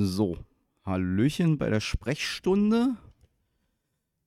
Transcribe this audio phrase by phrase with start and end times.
[0.00, 0.38] So,
[0.84, 2.94] Hallöchen bei der Sprechstunde.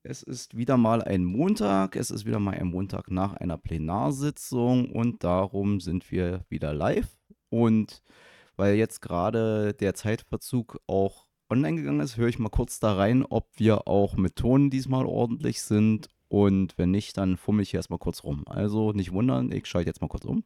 [0.02, 1.96] Es ist wieder mal ein Montag.
[1.96, 7.08] Es ist wieder mal ein Montag nach einer Plenarsitzung und darum sind wir wieder live.
[7.48, 8.02] Und
[8.56, 13.24] weil jetzt gerade der Zeitverzug auch online gegangen ist, höre ich mal kurz da rein,
[13.24, 16.08] ob wir auch mit Ton diesmal ordentlich sind.
[16.28, 18.42] Und wenn nicht, dann fummel ich hier erstmal kurz rum.
[18.46, 20.44] Also nicht wundern, ich schalte jetzt mal kurz um.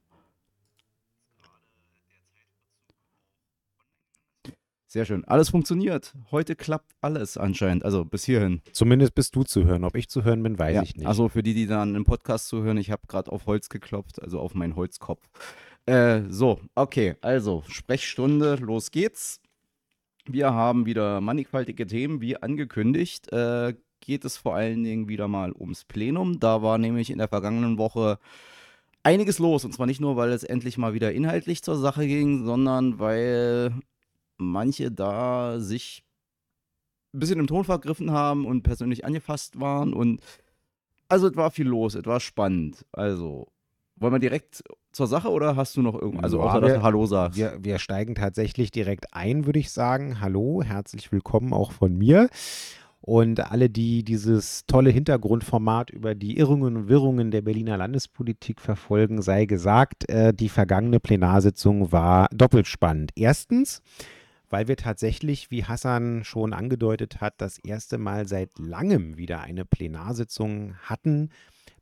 [4.97, 5.27] Sehr schön.
[5.27, 6.15] Alles funktioniert.
[6.31, 7.85] Heute klappt alles anscheinend.
[7.85, 8.63] Also bis hierhin.
[8.73, 9.85] Zumindest bist du zu hören.
[9.85, 11.07] Ob ich zu hören bin, weiß Ja, ich nicht.
[11.07, 14.41] Also für die, die dann im Podcast zuhören, ich habe gerade auf Holz geklopft, also
[14.41, 15.29] auf meinen Holzkopf.
[15.85, 19.43] Äh, so, okay, also Sprechstunde, los geht's.
[20.25, 23.31] Wir haben wieder mannigfaltige Themen, wie angekündigt.
[23.31, 26.41] Äh, geht es vor allen Dingen wieder mal ums Plenum.
[26.41, 28.19] Da war nämlich in der vergangenen Woche
[29.03, 29.67] einiges los.
[29.67, 33.75] Und zwar nicht nur, weil es endlich mal wieder inhaltlich zur Sache ging, sondern weil
[34.39, 36.03] manche da sich
[37.15, 39.93] ein bisschen im Ton vergriffen haben und persönlich angefasst waren.
[39.93, 40.21] Und
[41.09, 42.85] also es war viel los, es war spannend.
[42.93, 43.47] Also,
[43.97, 44.63] wollen wir direkt
[44.93, 46.25] zur Sache oder hast du noch irgendwas?
[46.25, 47.39] Also, außer dass wir- du Hallo sagst.
[47.39, 50.21] wir, wir steigen tatsächlich direkt ein, würde ich sagen.
[50.21, 52.29] Hallo, herzlich willkommen auch von mir.
[53.01, 59.23] Und alle, die dieses tolle Hintergrundformat über die Irrungen und Wirrungen der Berliner Landespolitik verfolgen,
[59.23, 63.13] sei gesagt, äh, die vergangene Plenarsitzung war doppelt spannend.
[63.15, 63.81] Erstens,
[64.51, 69.65] weil wir tatsächlich, wie Hassan schon angedeutet hat, das erste Mal seit langem wieder eine
[69.65, 71.31] Plenarsitzung hatten,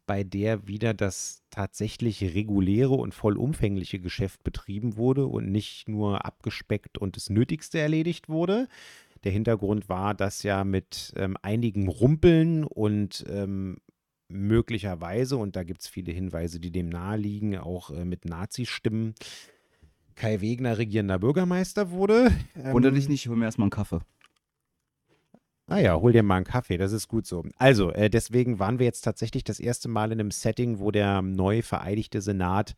[0.07, 6.99] bei der wieder das tatsächlich reguläre und vollumfängliche Geschäft betrieben wurde und nicht nur abgespeckt
[6.99, 8.69] und das Nötigste erledigt wurde.
[9.25, 13.79] Der Hintergrund war, dass ja mit ähm, einigen Rumpeln und ähm,
[14.29, 19.15] möglicherweise, und da gibt es viele Hinweise, die dem naheliegen, auch äh, mit Nazi-Stimmen,
[20.15, 22.31] Kai Wegner regierender Bürgermeister wurde.
[22.55, 24.01] Wunder Ähm, dich nicht, hol mir erstmal einen Kaffee.
[25.67, 27.43] Ah ja, hol dir mal einen Kaffee, das ist gut so.
[27.57, 31.23] Also, äh, deswegen waren wir jetzt tatsächlich das erste Mal in einem Setting, wo der
[31.23, 32.77] neu vereidigte Senat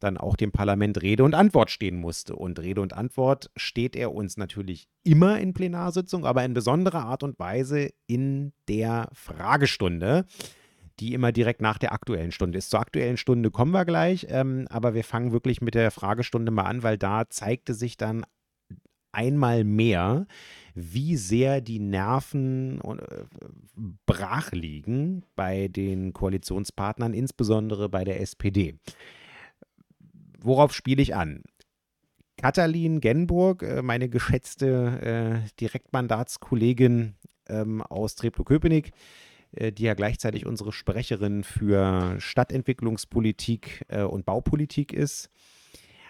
[0.00, 2.36] dann auch dem Parlament Rede und Antwort stehen musste.
[2.36, 7.22] Und Rede und Antwort steht er uns natürlich immer in Plenarsitzung, aber in besonderer Art
[7.22, 10.26] und Weise in der Fragestunde,
[11.00, 12.70] die immer direkt nach der aktuellen Stunde ist.
[12.70, 16.64] Zur aktuellen Stunde kommen wir gleich, ähm, aber wir fangen wirklich mit der Fragestunde mal
[16.64, 18.24] an, weil da zeigte sich dann
[19.12, 20.26] einmal mehr,
[20.74, 23.24] wie sehr die Nerven äh,
[24.04, 28.78] brach liegen bei den Koalitionspartnern, insbesondere bei der SPD.
[30.38, 31.42] Worauf spiele ich an?
[32.36, 37.14] Katalin Genburg, äh, meine geschätzte äh, Direktmandatskollegin
[37.48, 38.92] ähm, aus Treptow-Köpenick,
[39.72, 45.30] die ja gleichzeitig unsere Sprecherin für Stadtentwicklungspolitik äh, und Baupolitik ist,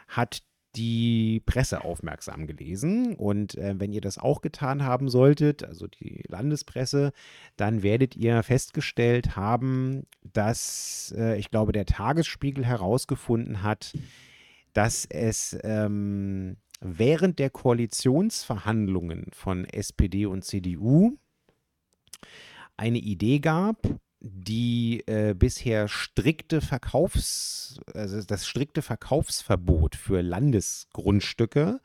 [0.08, 0.42] hat
[0.76, 3.14] die Presse aufmerksam gelesen.
[3.14, 7.12] Und äh, wenn ihr das auch getan haben solltet, also die Landespresse,
[7.56, 13.94] dann werdet ihr festgestellt haben, dass, äh, ich glaube, der Tagesspiegel herausgefunden hat,
[14.74, 21.16] dass es ähm, während der Koalitionsverhandlungen von SPD und CDU
[22.76, 23.82] eine Idee gab,
[24.20, 31.80] die äh, bisher strikte Verkaufs, also das strikte Verkaufsverbot für Landesgrundstücke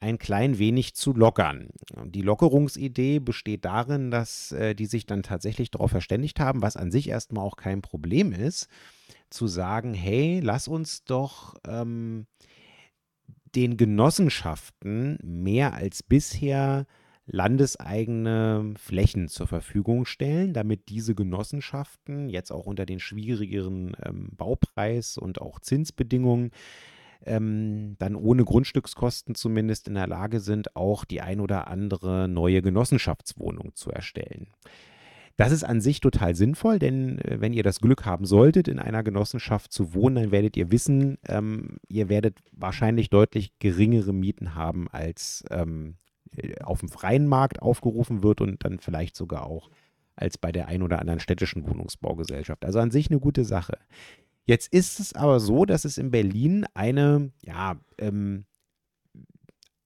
[0.00, 1.68] ein klein wenig zu lockern.
[2.04, 6.90] Die Lockerungsidee besteht darin, dass äh, die sich dann tatsächlich darauf verständigt haben, was an
[6.90, 8.68] sich erstmal auch kein Problem ist,
[9.30, 12.26] zu sagen, hey, lass uns doch ähm,
[13.54, 16.86] den Genossenschaften mehr als bisher
[17.26, 25.18] landeseigene Flächen zur Verfügung stellen, damit diese Genossenschaften jetzt auch unter den schwierigeren ähm, Baupreis-
[25.18, 26.50] und auch Zinsbedingungen
[27.24, 32.60] ähm, dann ohne Grundstückskosten zumindest in der Lage sind, auch die ein oder andere neue
[32.60, 34.48] Genossenschaftswohnung zu erstellen.
[35.36, 38.78] Das ist an sich total sinnvoll, denn äh, wenn ihr das Glück haben solltet, in
[38.78, 44.54] einer Genossenschaft zu wohnen, dann werdet ihr wissen, ähm, ihr werdet wahrscheinlich deutlich geringere Mieten
[44.54, 46.03] haben, als ähm, äh,
[46.62, 49.70] auf dem freien Markt aufgerufen wird und dann vielleicht sogar auch
[50.16, 52.64] als bei der ein oder anderen städtischen Wohnungsbaugesellschaft.
[52.64, 53.78] Also an sich eine gute Sache.
[54.44, 58.44] Jetzt ist es aber so, dass es in Berlin eine, ja, ähm,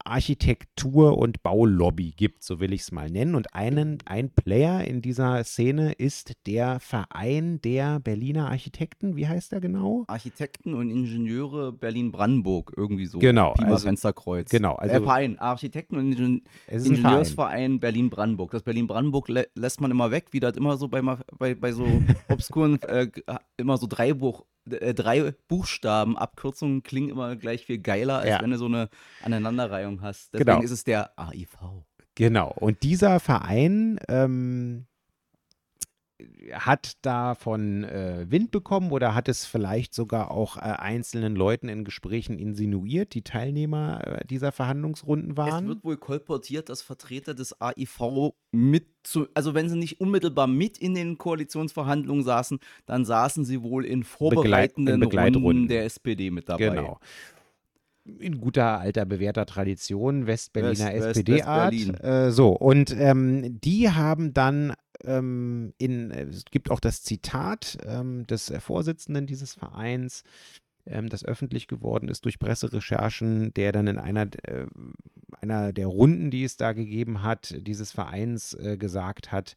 [0.08, 3.34] Architektur- und Baulobby gibt, so will ich es mal nennen.
[3.34, 9.16] Und einen, ein Player in dieser Szene ist der Verein der Berliner Architekten.
[9.16, 10.05] Wie heißt der genau?
[10.08, 13.19] Architekten und Ingenieure Berlin-Brandenburg, irgendwie so.
[13.19, 14.50] Genau, also- Fensterkreuz.
[14.50, 16.43] genau, also- äh, Verein, Architekten und Ingen.
[16.69, 18.50] Ingenieursverein Berlin-Brandenburg.
[18.50, 21.02] Das Berlin-Brandenburg lä lässt man immer weg, wie das immer so bei,
[21.38, 21.84] bei, bei so
[22.28, 23.08] obskuren, äh,
[23.56, 28.43] immer so Dreibuch, äh, drei Buchstaben, Abkürzungen klingen immer gleich viel geiler, als Ja.
[28.43, 28.88] wenn du so eine
[29.23, 30.35] Aneinanderreihung hast.
[30.35, 30.62] Deswegen Genau.
[30.62, 31.56] ist es der AIV.
[32.15, 32.53] Genau.
[32.59, 34.87] Und dieser Verein ähm,
[36.53, 41.85] hat davon äh, Wind bekommen oder hat es vielleicht sogar auch äh, einzelnen Leuten in
[41.85, 45.69] Gesprächen insinuiert, die Teilnehmer äh, dieser Verhandlungsrunden Es waren?
[45.69, 50.76] wird wohl kolportiert, dass Vertreter des AIV mit zu, also wenn sie nicht unmittelbar mit
[50.79, 55.43] in den Koalitionsverhandlungen saßen, dann saßen sie wohl in vorbereitenden in Begleitrunden.
[55.43, 56.71] Runden der SPD mit dabei.
[56.71, 56.99] Genau.
[58.19, 61.73] In guter alter bewährter Tradition, Westberliner West- West- SPD-Art.
[61.75, 62.00] Westberlin.
[62.03, 64.73] Äh, so, und ähm, die haben dann
[65.05, 70.25] ähm, in, es gibt auch das Zitat ähm, des äh, Vorsitzenden dieses Vereins,
[70.87, 74.67] ähm, das öffentlich geworden ist durch Presserecherchen, der dann in einer, äh,
[75.41, 79.56] einer der Runden, die es da gegeben hat, dieses Vereins äh, gesagt hat,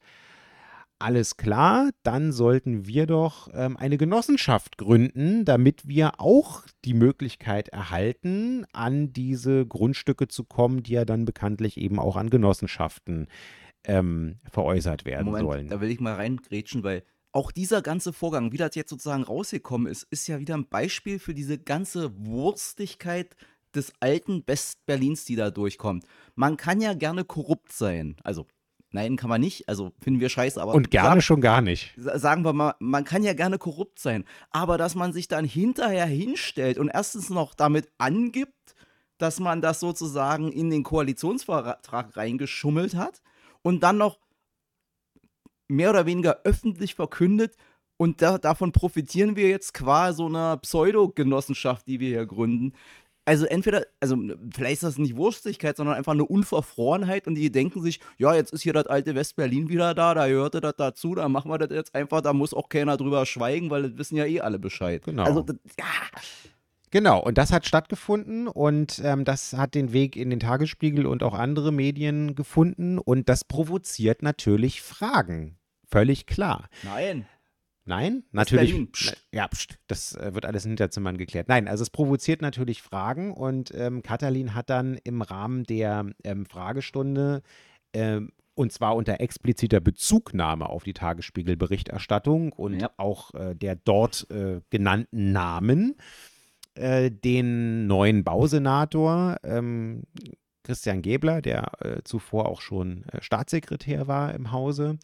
[1.00, 7.70] alles klar, dann sollten wir doch ähm, eine Genossenschaft gründen, damit wir auch die Möglichkeit
[7.70, 13.28] erhalten, an diese Grundstücke zu kommen, die ja dann bekanntlich eben auch an Genossenschaften
[13.86, 15.68] ähm, veräußert werden Moment, sollen.
[15.68, 19.88] da will ich mal reingrätschen, weil auch dieser ganze Vorgang, wie das jetzt sozusagen rausgekommen
[19.89, 23.36] ist, ist ja wieder ein Beispiel für diese ganze Wurstigkeit
[23.74, 26.04] des alten Westberlins, die da durchkommt.
[26.36, 28.18] Man kann ja gerne korrupt sein.
[28.24, 28.48] Also,
[28.92, 29.69] nein, kann man nicht.
[29.69, 31.94] Also, finden wir scheiße, aber Und gerne sagen, schon gar nicht.
[31.95, 34.25] sa- sagen wir mal, man kann ja gerne korrupt sein.
[34.50, 38.75] Aber dass man sich dann hinterher hinstellt und erstens noch damit angibt,
[39.18, 43.22] dass man das sozusagen in den Koalitionsvertrag reingeschummelt hat
[43.63, 44.19] und dann noch
[45.68, 47.56] mehr oder weniger öffentlich verkündet
[47.98, 52.74] und da, davon profitieren wir jetzt qua so einer Pseudogenossenschaft, die wir hier gründen.
[53.25, 54.18] Also entweder, also
[54.52, 58.52] vielleicht ist das nicht Wurstigkeit, sondern einfach eine Unverfrorenheit und die denken sich, ja, jetzt
[58.52, 61.69] ist hier das alte Westberlin wieder da, da gehörte das dazu, da machen wir das
[61.69, 65.04] jetzt einfach, da muss auch keiner drüber schweigen, weil das wissen ja eh alle Bescheid.
[65.06, 65.24] Genau.
[65.24, 65.86] Also, das, ja,
[66.92, 71.24] Genau, und das hat stattgefunden und ähm, das hat den Weg in den Tagesspiegel und
[71.24, 75.58] auch andere Medien gefunden und das provoziert natürlich Fragen.
[75.90, 76.70] Völlig klar.
[76.84, 77.26] nein.
[77.84, 78.92] Nein, natürlich.
[78.92, 79.18] Psst.
[79.32, 81.48] Na, Ja, pst, das äh, wird alles in Hinterzimmern geklärt.
[81.48, 86.46] Nein, also es provoziert natürlich Fragen und ähm, Katalin hat dann im Rahmen der ähm,
[86.46, 87.42] Fragestunde
[87.94, 92.92] ähm, und zwar unter expliziter Bezugnahme auf die Tagesspiegel-Berichterstattung und Ja.
[92.98, 95.96] auch äh, der dort äh, genannten Namen
[96.75, 100.03] äh, den neuen Bausenator ähm,
[100.63, 104.97] Christian Gebler, der äh, zuvor auch schon äh, Staatssekretär war im Hause,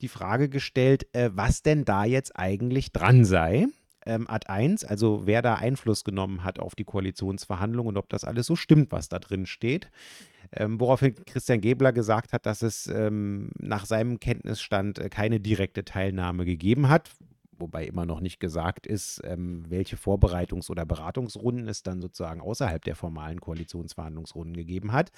[0.00, 3.66] die Frage gestellt, äh, was denn da jetzt eigentlich dran sei.
[4.06, 8.24] Ähm, Ad 1, also wer da Einfluss genommen hat auf die Koalitionsverhandlungen und ob das
[8.24, 9.90] alles so stimmt, was da drin steht.
[10.52, 15.84] Ähm, woraufhin Christian Gebler gesagt hat, dass es ähm, nach seinem Kenntnisstand äh, keine direkte
[15.84, 17.10] Teilnahme gegeben hat,
[17.58, 22.82] wobei immer noch nicht gesagt ist, ähm, welche Vorbereitungs- oder Beratungsrunden es dann sozusagen außerhalb
[22.84, 25.10] der formalen Koalitionsverhandlungsrunden gegeben hat.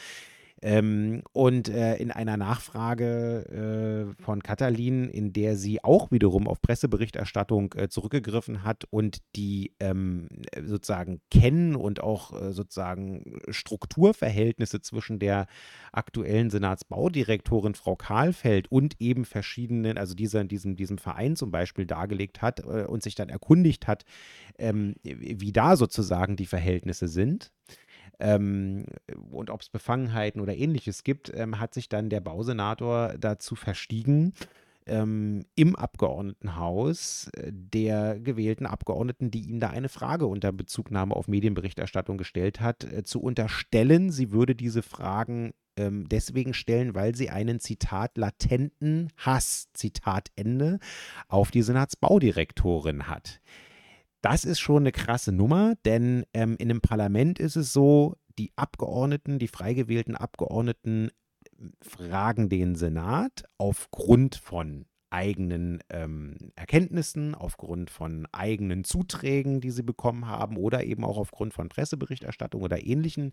[0.62, 6.61] Ähm, und äh, in einer Nachfrage äh, von Katalin, in der sie auch wiederum auf
[6.61, 10.29] Presseberichterstattung äh, zurückgegriffen hat und die ähm,
[10.62, 15.47] sozusagen kennen und auch äh, sozusagen Strukturverhältnisse zwischen der
[15.93, 22.43] aktuellen Senatsbaudirektorin Frau Kahlfeld und eben verschiedenen, also dieser, diesem, diesem Verein zum Beispiel dargelegt
[22.43, 24.05] hat äh, und sich dann erkundigt hat,
[24.59, 27.51] ähm, wie da sozusagen die Verhältnisse sind
[28.19, 28.87] ähm,
[29.31, 34.33] und ob es Befangenheiten oder ähnliches gibt, ähm, hat sich dann der Bausenator dazu verstiegen,
[34.87, 41.29] ähm, im Abgeordnetenhaus äh, der gewählten Abgeordneten, die ihm da eine Frage unter Bezugnahme auf
[41.29, 47.31] Medienberichterstattung gestellt hat, äh, zu unterstellen, sie würde diese Fragen ähm, deswegen stellen, weil sie
[47.31, 50.79] einen Zitat latenten Hass, Zitat Ende,
[51.29, 53.40] auf die Senatsbaudirektorin hat.
[54.23, 58.53] Das ist schon eine krasse Nummer, denn ähm, in einem Parlament ist es so, die
[58.57, 67.91] Abgeordneten, die frei gewählten Abgeordneten äh, fragen den Senat aufgrund von eigenen ähm, Erkenntnissen, aufgrund
[67.91, 73.33] von eigenen Zuträgen, die sie bekommen haben oder eben auch aufgrund von Presseberichterstattung oder ähnlichen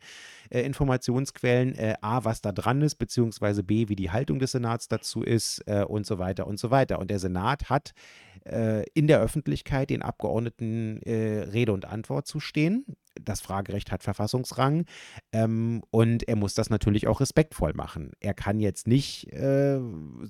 [0.49, 4.87] äh, Informationsquellen, äh, a, was da dran ist, beziehungsweise b, wie die Haltung des Senats
[4.87, 6.99] dazu ist äh, und so weiter und so weiter.
[6.99, 7.93] Und der Senat hat
[8.45, 12.85] äh, in der Öffentlichkeit den Abgeordneten äh, Rede und Antwort zu stehen.
[13.19, 14.85] Das Fragerecht hat Verfassungsrang
[15.31, 18.11] ähm, und er muss das natürlich auch respektvoll machen.
[18.19, 19.79] Er kann jetzt nicht, äh,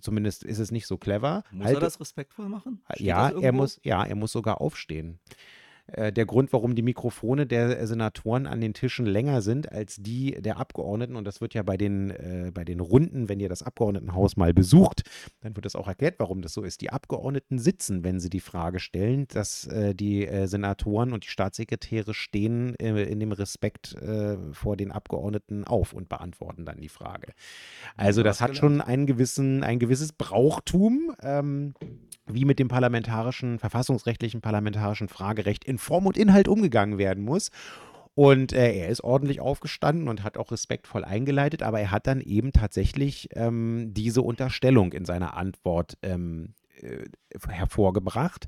[0.01, 1.43] zumindest ist es nicht so clever.
[1.51, 2.81] Muss halt- er das respektvoll machen?
[2.93, 5.19] Steht ja, das er muss, ja, er muss sogar aufstehen.
[5.87, 10.31] Äh, der Grund, warum die Mikrofone der Senatoren an den Tischen länger sind als die
[10.31, 13.63] der Abgeordneten, und das wird ja bei den, äh, bei den Runden, wenn ihr das
[13.63, 15.03] Abgeordnetenhaus mal besucht,
[15.41, 16.81] dann wird es auch erklärt, warum das so ist.
[16.81, 21.29] Die Abgeordneten sitzen, wenn sie die Frage stellen, dass äh, die äh, Senatoren und die
[21.29, 23.95] Staatssekretäre stehen äh, in dem Respekt
[24.51, 27.33] vor den Abgeordneten auf und beantworten dann die Frage.
[27.95, 31.15] Also das hat schon einen gewissen, ein gewisses Brauchtum.
[31.21, 31.73] Ähm,
[32.27, 37.51] wie mit dem parlamentarischen, verfassungsrechtlichen parlamentarischen Fragerecht in Form und Inhalt umgegangen werden muss.
[38.15, 42.19] Und äh, er ist ordentlich aufgestanden und hat auch respektvoll eingeleitet, aber er hat dann
[42.19, 47.05] eben tatsächlich ähm, diese Unterstellung in seiner Antwort ähm, äh,
[47.49, 48.45] hervorgebracht.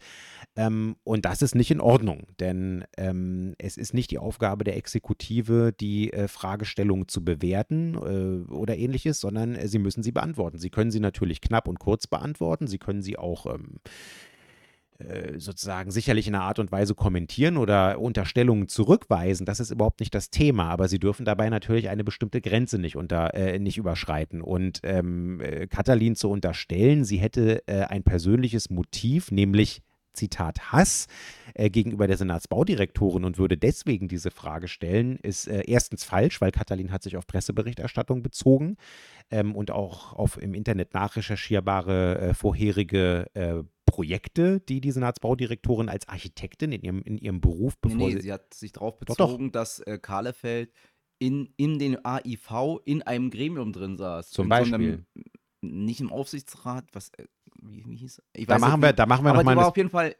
[0.56, 4.78] Ähm, und das ist nicht in Ordnung, denn ähm, es ist nicht die Aufgabe der
[4.78, 10.58] Exekutive, die äh, Fragestellung zu bewerten äh, oder ähnliches, sondern äh, sie müssen sie beantworten.
[10.58, 14.29] Sie können sie natürlich knapp und kurz beantworten, sie können sie auch ähm, äh,
[15.38, 19.46] sozusagen sicherlich in einer Art und Weise kommentieren oder Unterstellungen zurückweisen.
[19.46, 22.98] Das ist überhaupt nicht das Thema, aber sie dürfen dabei natürlich eine bestimmte Grenze nicht,
[22.98, 24.42] unter, äh, nicht überschreiten.
[24.42, 29.82] Und ähm, äh, Katalin zu unterstellen, sie hätte äh, ein persönliches Motiv, nämlich
[30.14, 31.08] Zitat Hass
[31.54, 36.52] äh, gegenüber der Senatsbaudirektorin und würde deswegen diese Frage stellen, ist äh, erstens falsch, weil
[36.52, 38.76] Katalin hat sich auf Presseberichterstattung bezogen
[39.32, 46.08] ähm, und auch auf im Internet nachrecherchierbare äh, vorherige äh, Projekte, die die Senatsbaudirektorin als
[46.08, 49.18] Architektin in ihrem, in ihrem Beruf bevor nee, nee, sie, sie hat sich darauf bezogen,
[49.18, 49.52] doch, doch.
[49.52, 50.72] dass äh, Kahlefeld
[51.20, 54.30] in, in den AIV in einem Gremium drin saß.
[54.32, 54.72] Zum Beispiel.
[54.72, 55.06] So einem,
[55.62, 57.26] nicht im Aufsichtsrat, was, äh,
[57.62, 59.58] wie, wie hieß ich da machen wir, Da machen wir aber noch mal.
[59.58, 60.16] war auf jeden Fall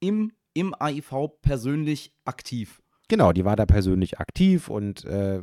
[0.00, 2.82] im, im AIV persönlich aktiv.
[3.10, 5.42] Genau, die war da persönlich aktiv und äh,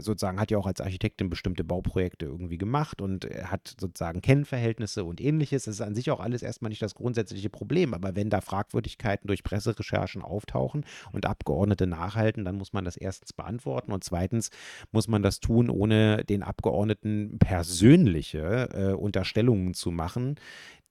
[0.00, 5.18] sozusagen hat ja auch als Architektin bestimmte Bauprojekte irgendwie gemacht und hat sozusagen Kennverhältnisse und
[5.18, 5.64] ähnliches.
[5.64, 9.28] Das ist an sich auch alles erstmal nicht das grundsätzliche Problem, aber wenn da Fragwürdigkeiten
[9.28, 14.50] durch Presserecherchen auftauchen und Abgeordnete nachhalten, dann muss man das erstens beantworten und zweitens
[14.92, 20.36] muss man das tun, ohne den Abgeordneten persönliche äh, Unterstellungen zu machen,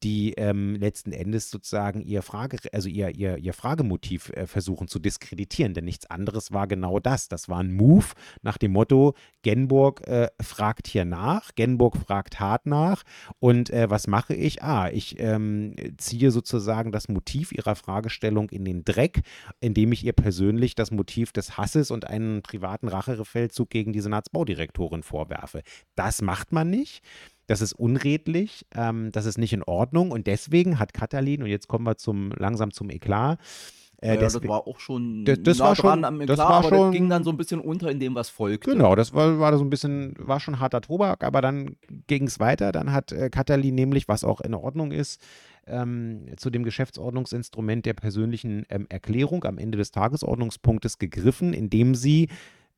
[0.04, 5.00] die ähm, letzten Endes sozusagen ihr Frage, also ihr, ihr, ihr Fragemotiv äh, versuchen zu
[5.00, 5.74] diskreditieren.
[5.74, 7.28] Denn nichts anderes war genau das.
[7.28, 8.06] Das war ein Move
[8.42, 13.04] nach dem Motto, Genburg äh, fragt hier nach, Genburg fragt hart nach.
[13.40, 14.62] Und äh, was mache ich?
[14.62, 19.22] Ah, ich ähm, ziehe sozusagen das Motiv ihrer Fragestellung in den Dreck,
[19.60, 25.04] indem ich ihr persönlich das Motiv des Hasses und einen privaten Rachefeldzug gegen die Senatsbaudirektorin
[25.04, 25.64] vorwerfe.
[25.96, 27.02] Das macht man nicht.
[27.48, 31.68] Das ist unredlich, ähm, das ist nicht in Ordnung und deswegen hat Katalin, und jetzt
[31.68, 33.40] kommen wir zum, langsam zum Eklat,
[34.00, 36.50] äh, ja, das war auch schon das, das nah war schon, am Eklat, das war
[36.52, 38.72] aber schon, das ging dann so ein bisschen unter in dem, was folgte.
[38.72, 42.40] Genau, das war, war so ein bisschen, war schon harter Tobak, aber dann ging es
[42.40, 42.72] weiter.
[42.72, 45.20] Dann hat äh, Katalin nämlich, was auch in Ordnung ist,
[45.66, 52.30] ähm, zu dem Geschäftsordnungsinstrument der persönlichen ähm, Erklärung am Ende des Tagesordnungspunktes gegriffen, indem sie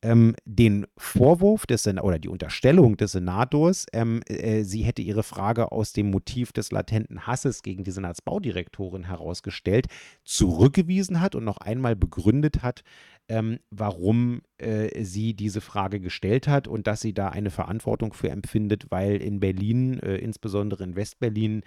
[0.01, 5.23] ähm, den Vorwurf des Sen oder die Unterstellung des Senators, ähm, äh, sie hätte ihre
[5.23, 9.87] Frage aus dem Motiv des latenten Hasses gegen die Senatsbaudirektorin herausgestellt,
[10.23, 12.83] zurückgewiesen hat und noch einmal begründet hat,
[13.27, 18.29] ähm, warum äh, sie diese Frage gestellt hat und dass sie da eine Verantwortung für
[18.29, 21.61] empfindet, weil in Berlin, äh, insbesondere in Westberlin,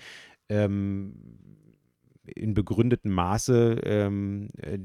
[0.49, 1.15] ähm,
[2.25, 4.79] in begründetem Maße ähm, äh,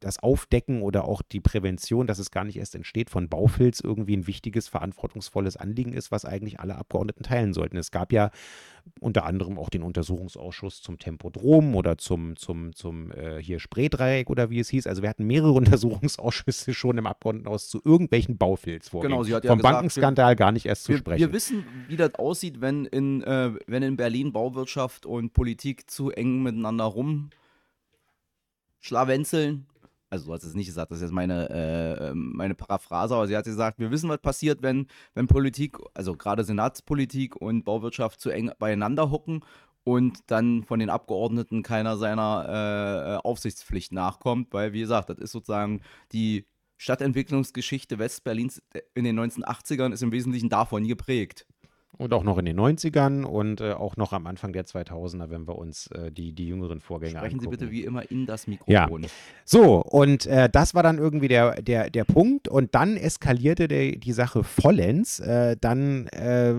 [0.00, 4.16] das Aufdecken oder auch die Prävention, dass es gar nicht erst entsteht, von Baufilz irgendwie
[4.16, 7.76] ein wichtiges, verantwortungsvolles Anliegen ist, was eigentlich alle Abgeordneten teilen sollten.
[7.76, 8.30] Es gab ja
[9.00, 14.50] unter anderem auch den Untersuchungsausschuss zum Tempodrom oder zum, zum, zum äh, hier Spreedreieck oder
[14.50, 14.86] wie es hieß.
[14.86, 19.12] Also wir hatten mehrere Untersuchungsausschüsse schon im Abgeordnetenhaus zu irgendwelchen Baufilzvorgängen.
[19.12, 21.20] Genau, sie hat ja Vom gesagt, Bankenskandal gar nicht erst wir, zu sprechen.
[21.20, 26.10] Wir wissen, wie das aussieht, wenn in, äh, wenn in Berlin Bauwirtschaft und Politik zu
[26.10, 26.84] eng miteinander
[28.80, 29.66] rumschlawenzeln.
[30.10, 33.26] Also du hast es nicht gesagt, das ist jetzt meine, äh, ähm, meine Paraphrase, aber
[33.26, 38.20] sie hat gesagt, wir wissen, was passiert, wenn, wenn Politik, also gerade Senatspolitik und Bauwirtschaft
[38.20, 39.42] zu eng beieinander hocken
[39.84, 45.32] und dann von den Abgeordneten keiner seiner äh, Aufsichtspflicht nachkommt, weil, wie gesagt, das ist
[45.32, 45.80] sozusagen
[46.12, 48.60] die Stadtentwicklungsgeschichte Westberlins
[48.94, 51.46] in den 1980ern ist im Wesentlichen davon geprägt.
[51.98, 55.46] Und auch noch in den 90ern und äh, auch noch am Anfang der 2000er, wenn
[55.46, 57.58] wir uns äh, die, die jüngeren Vorgänge Sprechen angucken.
[57.58, 59.02] Sie bitte wie immer in das Mikrofon.
[59.02, 59.08] Ja.
[59.44, 62.48] So, und äh, das war dann irgendwie der, der, der Punkt.
[62.48, 65.20] Und dann eskalierte der, die Sache vollends.
[65.20, 66.54] Äh, dann äh,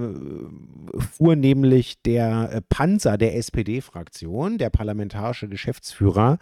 [0.99, 6.37] fuhr nämlich der äh, Panzer der SPD-Fraktion, der parlamentarische Geschäftsführer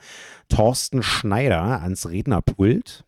[0.49, 3.05] Thorsten Schneider, ans Rednerpult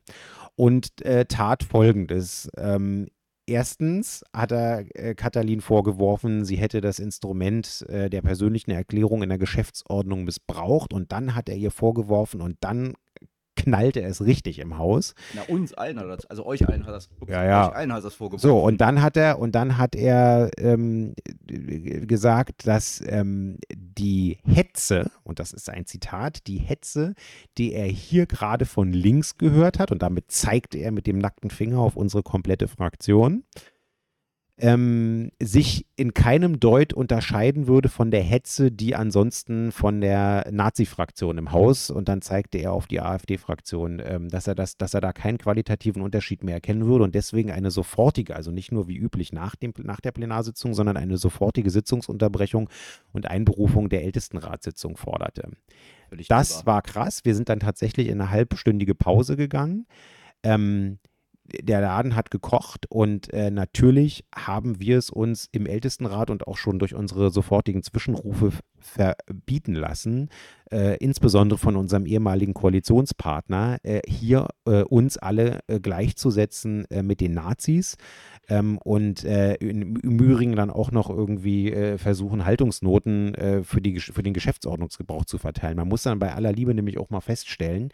[0.55, 0.95] und
[1.27, 2.49] tat Folgendes.
[2.57, 3.07] Ähm,
[3.45, 9.29] Erstens hat er äh, Katalin vorgeworfen, sie hätte das Instrument äh, der persönlichen Erklärung in
[9.29, 12.93] der Geschäftsordnung missbraucht und dann hat er ihr vorgeworfen und dann
[13.63, 15.15] knallte es richtig im Haus.
[15.33, 17.69] Na, uns allen hat das, also euch allen hat das, ja, ja.
[17.69, 18.47] Euch allen hat das vorgeworfen.
[18.47, 21.13] So, und dann hat er, und dann hat er ähm,
[21.45, 27.13] gesagt, dass ähm, die Hetze, und das ist ein Zitat, die Hetze,
[27.57, 31.49] die er hier gerade von links gehört hat, und damit zeigte er mit dem nackten
[31.49, 33.43] Finger auf unsere komplette Fraktion,
[34.57, 41.39] ähm, sich in keinem Deut unterscheiden würde von der Hetze, die ansonsten von der Nazi-Fraktion
[41.39, 45.01] im Haus und dann zeigte er auf die AfD-Fraktion, ähm, dass er das, dass er
[45.01, 48.95] da keinen qualitativen Unterschied mehr erkennen würde und deswegen eine sofortige, also nicht nur wie
[48.95, 52.69] üblich nach, dem, nach der Plenarsitzung, sondern eine sofortige Sitzungsunterbrechung
[53.11, 55.49] und Einberufung der Ältestenratssitzung forderte.
[56.27, 57.21] das war krass.
[57.23, 59.87] Wir sind dann tatsächlich in eine halbstündige Pause gegangen.
[60.43, 60.99] Ähm,
[61.45, 66.57] der Laden hat gekocht und äh, natürlich haben wir es uns im Ältestenrat und auch
[66.57, 70.29] schon durch unsere sofortigen Zwischenrufe verbieten lassen,
[70.71, 77.19] äh, insbesondere von unserem ehemaligen Koalitionspartner, äh, hier äh, uns alle äh, gleichzusetzen äh, mit
[77.19, 77.97] den Nazis
[78.47, 85.25] ähm, und im Übrigen dann auch noch irgendwie versuchen, Haltungsnoten für, die, für den Geschäftsordnungsgebrauch
[85.25, 85.77] zu verteilen.
[85.77, 87.89] Man muss dann bei aller Liebe nämlich auch mal feststellen,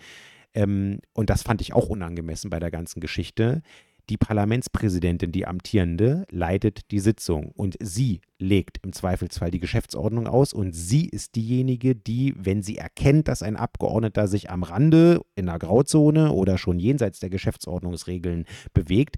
[0.54, 3.62] ähm, und das fand ich auch unangemessen bei der ganzen Geschichte.
[4.10, 10.52] Die Parlamentspräsidentin, die amtierende, leitet die Sitzung und sie legt im Zweifelsfall die Geschäftsordnung aus
[10.52, 15.46] und sie ist diejenige, die, wenn sie erkennt, dass ein Abgeordneter sich am Rande in
[15.46, 19.18] der Grauzone oder schon jenseits der Geschäftsordnungsregeln bewegt,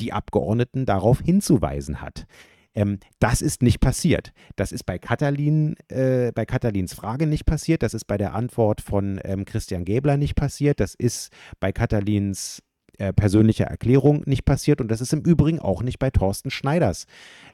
[0.00, 2.26] die Abgeordneten darauf hinzuweisen hat.
[2.74, 4.32] Ähm, das ist nicht passiert.
[4.56, 7.82] Das ist bei Katalin, äh, bei Katalins Frage nicht passiert.
[7.82, 10.80] Das ist bei der Antwort von ähm, Christian Gäbler nicht passiert.
[10.80, 12.62] Das ist bei Katalins
[12.98, 14.80] äh, persönlicher Erklärung nicht passiert.
[14.80, 17.06] Und das ist im Übrigen auch nicht bei Thorsten Schneiders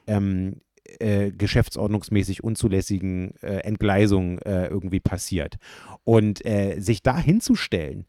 [0.07, 0.61] ähm,
[1.01, 5.57] äh, geschäftsordnungsmäßig unzulässigen äh, Entgleisungen äh, irgendwie passiert.
[6.05, 8.07] Und äh, sich da hinzustellen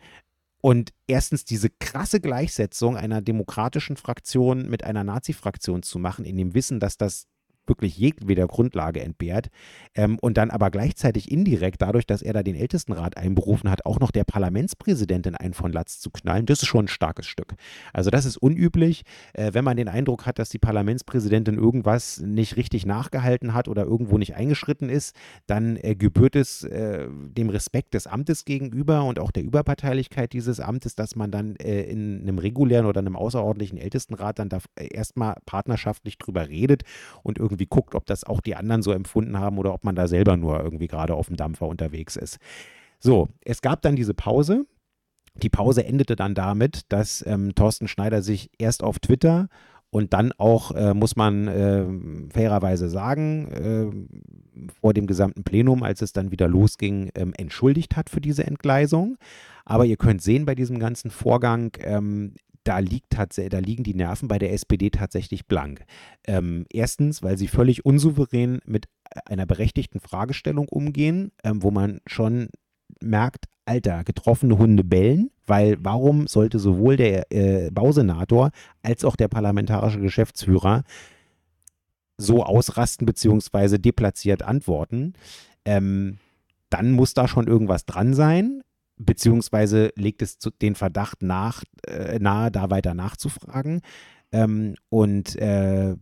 [0.61, 6.53] und erstens diese krasse Gleichsetzung einer demokratischen Fraktion mit einer Nazi-Fraktion zu machen, in dem
[6.53, 7.27] Wissen, dass das
[7.69, 9.47] wirklich jedweder Grundlage entbehrt
[9.95, 13.99] ähm, und dann aber gleichzeitig indirekt dadurch, dass er da den Ältestenrat einberufen hat, auch
[13.99, 17.55] noch der Parlamentspräsidentin einen von Latz zu knallen, das ist schon ein starkes Stück.
[17.93, 22.57] Also das ist unüblich, äh, wenn man den Eindruck hat, dass die Parlamentspräsidentin irgendwas nicht
[22.57, 25.15] richtig nachgehalten hat oder irgendwo nicht eingeschritten ist,
[25.47, 30.59] dann äh, gebührt es äh, dem Respekt des Amtes gegenüber und auch der Überparteilichkeit dieses
[30.59, 34.87] Amtes, dass man dann äh, in einem regulären oder einem außerordentlichen Ältestenrat dann da äh,
[34.87, 36.83] erstmal partnerschaftlich drüber redet
[37.23, 39.95] und irgendwie irgendwie guckt, ob das auch die anderen so empfunden haben oder ob man
[39.95, 42.37] da selber nur irgendwie gerade auf dem Dampfer unterwegs ist.
[42.99, 44.65] So, es gab dann diese Pause.
[45.35, 49.47] Die Pause endete dann damit, dass ähm, Thorsten Schneider sich erst auf Twitter
[49.91, 51.85] und dann auch, äh, muss man äh,
[52.31, 58.09] fairerweise sagen, äh, vor dem gesamten Plenum, als es dann wieder losging, ähm, entschuldigt hat
[58.09, 59.17] für diese Entgleisung.
[59.65, 64.27] Aber ihr könnt sehen bei diesem ganzen Vorgang, ähm, da, liegt da liegen die Nerven
[64.27, 65.85] bei der SPD tatsächlich blank.
[66.27, 68.87] Ähm, erstens, weil sie völlig unsouverän mit
[69.25, 72.49] einer berechtigten Fragestellung umgehen, ähm, wo man schon
[73.01, 79.27] merkt, Alter, getroffene Hunde bellen, weil warum sollte sowohl der äh, Bausenator als auch der
[79.27, 80.83] parlamentarische Geschäftsführer
[82.17, 83.77] so ausrasten bzw.
[83.77, 85.13] deplatziert antworten?
[85.65, 86.17] Ähm,
[86.69, 88.63] dann muss da schon irgendwas dran sein
[88.99, 93.81] beziehungsweise legt es den Verdacht nach, äh, nahe, da weiter nachzufragen.
[94.31, 95.95] Ähm, und äh,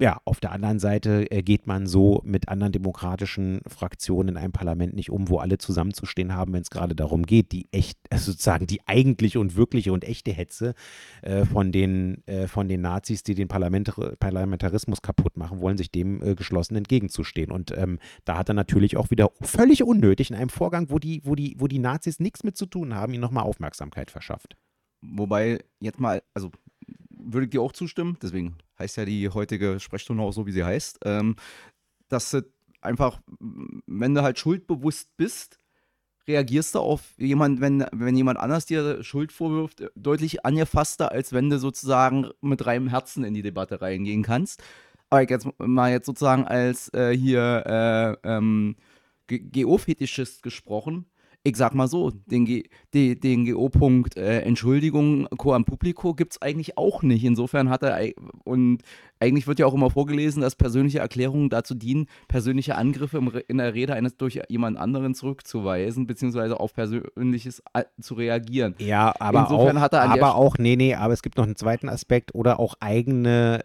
[0.00, 4.52] ja, auf der anderen Seite äh, geht man so mit anderen demokratischen Fraktionen in einem
[4.52, 8.30] Parlament nicht um, wo alle zusammenzustehen haben, wenn es gerade darum geht, die echt, also
[8.30, 10.74] sozusagen die eigentliche und wirkliche und echte Hetze
[11.22, 15.90] äh, von, den, äh, von den Nazis, die den Parlamentar Parlamentarismus kaputt machen wollen, sich
[15.90, 17.50] dem äh, geschlossen entgegenzustehen.
[17.50, 21.22] Und ähm, da hat er natürlich auch wieder völlig unnötig in einem Vorgang, wo die,
[21.24, 24.56] wo die, wo die Nazis nichts mit zu tun haben, ihnen nochmal Aufmerksamkeit verschafft.
[25.00, 26.52] Wobei jetzt mal, also
[27.10, 30.64] würde ich dir auch zustimmen, deswegen heißt ja die heutige Sprechstunde auch so, wie sie
[30.64, 31.36] heißt, ähm,
[32.08, 32.42] dass du
[32.80, 33.20] einfach,
[33.86, 35.58] wenn du halt schuldbewusst bist,
[36.26, 41.50] reagierst du auf jemand, wenn, wenn jemand anders dir Schuld vorwirft, deutlich angefasster, als wenn
[41.50, 44.62] du sozusagen mit reinem Herzen in die Debatte reingehen kannst.
[45.10, 47.64] Aber jetzt mal jetzt sozusagen als äh, hier
[48.24, 48.76] äh, ähm,
[49.26, 51.06] Geofetischist gesprochen,
[51.48, 56.42] ich sag mal so, den, G, den, den GO-Punkt äh, Entschuldigung, Coam Publico gibt es
[56.42, 57.24] eigentlich auch nicht.
[57.24, 58.12] Insofern hat er,
[58.44, 58.82] und
[59.20, 63.74] eigentlich wird ja auch immer vorgelesen, dass persönliche Erklärungen dazu dienen, persönliche Angriffe in der
[63.74, 68.74] Rede eines durch jemand anderen zurückzuweisen, beziehungsweise auf Persönliches äh, zu reagieren.
[68.78, 71.56] Ja, aber Insofern auch, hat er aber auch, nee, nee, aber es gibt noch einen
[71.56, 73.64] zweiten Aspekt oder auch eigene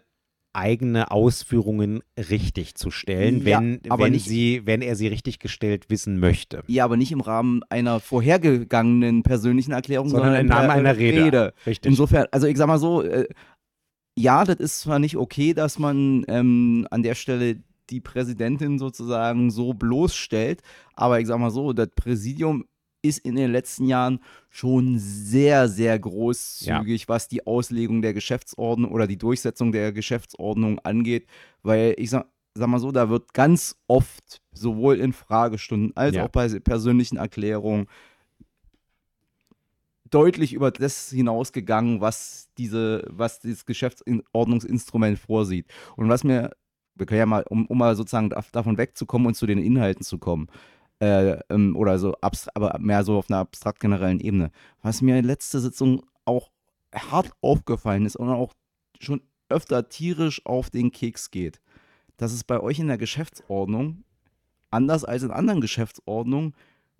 [0.54, 5.90] eigene Ausführungen richtig zu stellen, ja, wenn, wenn, nicht, sie, wenn er sie richtig gestellt
[5.90, 6.62] wissen möchte.
[6.66, 11.24] Ja, aber nicht im Rahmen einer vorhergegangenen persönlichen Erklärung, sondern, sondern im Rahmen einer Rede.
[11.24, 11.54] Rede.
[11.66, 11.90] Richtig.
[11.90, 13.26] Insofern, also ich sag mal so, äh,
[14.16, 19.50] ja, das ist zwar nicht okay, dass man ähm, an der Stelle die Präsidentin sozusagen
[19.50, 20.62] so bloßstellt,
[20.94, 22.64] aber ich sag mal so, das Präsidium
[23.04, 27.08] ist in den letzten Jahren schon sehr, sehr großzügig, ja.
[27.08, 31.26] was die Auslegung der Geschäftsordnung oder die Durchsetzung der Geschäftsordnung angeht,
[31.62, 36.24] weil ich sag, sag mal so, da wird ganz oft sowohl in Fragestunden als ja.
[36.24, 37.86] auch bei persönlichen Erklärungen
[40.08, 45.66] deutlich über das hinausgegangen, was diese, was dieses Geschäftsordnungsinstrument vorsieht.
[45.96, 46.52] Und was mir,
[46.94, 50.18] wir können ja mal, um, um mal sozusagen davon wegzukommen und zu den Inhalten zu
[50.18, 50.48] kommen,
[51.00, 54.50] äh, ähm, oder so, aber mehr so auf einer abstrakt generellen Ebene.
[54.82, 56.50] Was mir in letzter Sitzung auch
[56.94, 58.52] hart aufgefallen ist und auch
[59.00, 61.60] schon öfter tierisch auf den Keks geht,
[62.16, 64.04] dass es bei euch in der Geschäftsordnung,
[64.70, 66.54] anders als in anderen Geschäftsordnungen,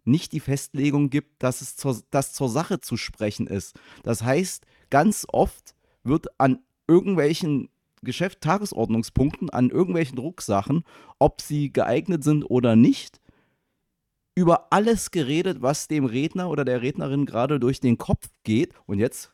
[0.04, 3.78] nicht die Festlegung gibt, dass es zur, dass zur Sache zu sprechen ist.
[4.02, 7.70] Das heißt, ganz oft wird an irgendwelchen
[8.02, 10.84] Geschäft Tagesordnungspunkten, an irgendwelchen Drucksachen,
[11.18, 13.20] ob sie geeignet sind oder nicht,
[14.34, 18.72] über alles geredet, was dem Redner oder der Rednerin gerade durch den Kopf geht.
[18.86, 19.32] Und jetzt,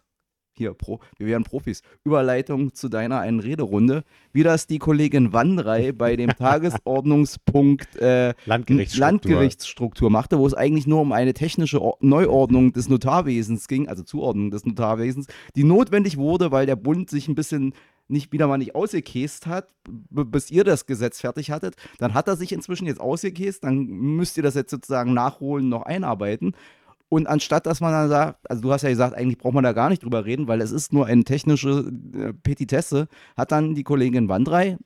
[0.53, 5.93] hier, Pro, wir wären Profis, Überleitung zu deiner einen Rederunde, wie das die Kollegin Wandrei
[5.93, 9.01] bei dem Tagesordnungspunkt äh, Landgerichtsstruktur.
[9.01, 14.51] Landgerichtsstruktur machte, wo es eigentlich nur um eine technische Neuordnung des Notarwesens ging, also Zuordnung
[14.51, 17.73] des Notarwesens, die notwendig wurde, weil der Bund sich ein bisschen
[18.11, 22.37] nicht wieder mal nicht ausgekäst hat, bis ihr das Gesetz fertig hattet, dann hat er
[22.37, 26.55] sich inzwischen jetzt ausgekäst, dann müsst ihr das jetzt sozusagen nachholen, noch einarbeiten.
[27.09, 29.73] Und anstatt, dass man dann sagt, also du hast ja gesagt, eigentlich braucht man da
[29.73, 33.83] gar nicht drüber reden, weil es ist nur eine technische äh, Petitesse, hat dann die
[33.83, 34.79] Kollegin Wandrei,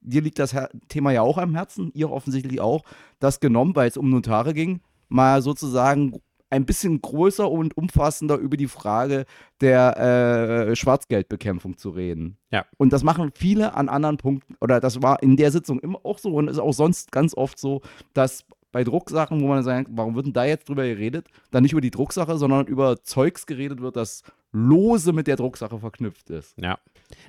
[0.00, 0.54] dir liegt das
[0.88, 2.84] Thema ja auch am Herzen, ihr offensichtlich auch,
[3.18, 8.56] das genommen, weil es um Notare ging, mal sozusagen ein bisschen größer und umfassender über
[8.56, 9.26] die Frage
[9.60, 12.38] der äh, Schwarzgeldbekämpfung zu reden.
[12.50, 12.64] Ja.
[12.76, 16.18] Und das machen viele an anderen Punkten, oder das war in der Sitzung immer auch
[16.18, 17.82] so und ist auch sonst ganz oft so,
[18.14, 21.72] dass bei Drucksachen, wo man sagt, warum wird denn da jetzt drüber geredet, dann nicht
[21.72, 26.54] über die Drucksache, sondern über Zeugs geredet wird, das lose mit der Drucksache verknüpft ist.
[26.58, 26.78] Ja.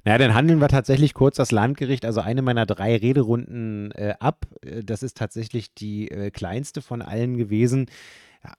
[0.04, 4.46] Naja, dann handeln wir tatsächlich kurz das Landgericht, also eine meiner drei Rederunden äh, ab.
[4.62, 7.88] Äh, das ist tatsächlich die äh, kleinste von allen gewesen.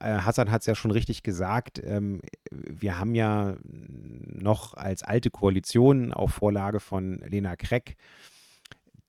[0.01, 1.81] Äh, Hassan hat es ja schon richtig gesagt.
[1.83, 7.97] Ähm, wir haben ja noch als alte Koalition auf Vorlage von Lena Kreck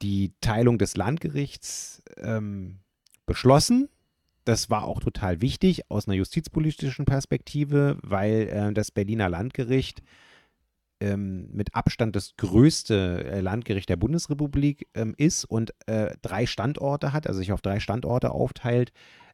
[0.02, 2.80] die Teilung des Landgerichts ähm,
[3.26, 3.90] beschlossen.
[4.46, 10.02] Das war auch total wichtig aus einer justizpolitischen Perspektive, weil äh, das Berliner Landgericht
[11.00, 17.14] ähm, mit Abstand das größte äh, Landgericht der Bundesrepublik ähm, ist und äh, drei Standorte
[17.14, 18.92] hat, also sich auf drei Standorte aufteilt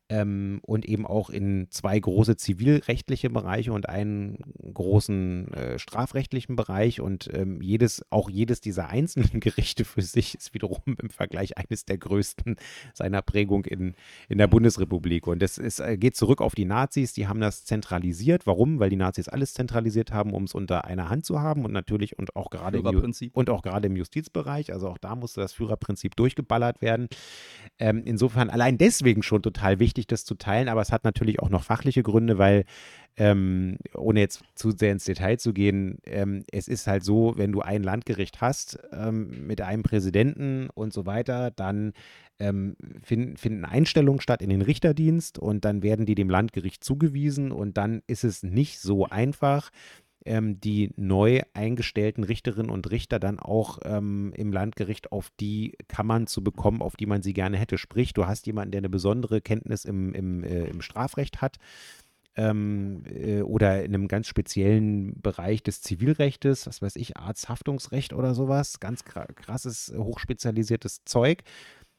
[0.10, 4.40] ähm, und eben auch in zwei große zivilrechtliche Bereiche und einen
[4.74, 7.02] großen äh, strafrechtlichen Bereich.
[7.02, 11.86] Und ähm, jedes, auch jedes dieser einzelnen Gerichte für sich ist wiederum im Vergleich eines
[11.86, 12.56] der größten
[12.94, 13.96] seiner Prägung in,
[14.30, 15.28] in der Bundesrepublik.
[15.28, 18.48] Und das ist, äh, geht zurück auf die Nazis, die haben das zentralisiert.
[18.48, 18.80] Warum?
[18.80, 22.18] Weil die Nazis alles zentralisiert haben, um es unter einer Hand zu haben und natürlich
[22.18, 24.72] und auch gerade im, und auch gerade im Justizbereich.
[24.72, 27.10] Also auch da musste das Führerprinzip durchgeballert werden.
[27.80, 31.40] Ähm, insofern allein deswegen schon total wichtig wichtig, das zu teilen, aber es hat natürlich
[31.40, 32.66] auch noch fachliche Gründe, weil
[33.18, 37.52] ähm, ohne jetzt zu sehr ins Detail zu gehen, ähm, es ist halt so, wenn
[37.52, 41.94] du ein Landgericht hast ähm, mit einem Präsidenten und so weiter, dann
[42.40, 47.52] ähm, find, finden Einstellungen statt in den Richterdienst und dann werden die dem Landgericht zugewiesen
[47.52, 49.72] und dann ist es nicht so einfach,
[50.26, 56.28] ähm, die neu eingestellten Richterinnen und Richter dann auch ähm, im Landgericht auf die Kammern
[56.28, 57.78] zu bekommen, auf die man sie gerne hätte.
[57.78, 61.58] Sprich, du hast jemanden, der eine besondere Kenntnis im, im, äh, im Strafrecht hat
[62.38, 68.34] ähm, äh, oder in einem ganz speziellen Bereich des Zivilrechtes, was weiß ich, Arzthaftungsrecht oder
[68.36, 71.44] sowas, ganz krasses, hochspezialisiertes Zeug.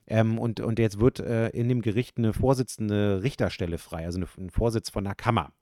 [0.07, 4.29] Ähm, und, und jetzt wird äh, in dem Gericht eine Vorsitzende Richterstelle frei, also eine,
[4.39, 5.53] ein Vorsitz von einer Kammer.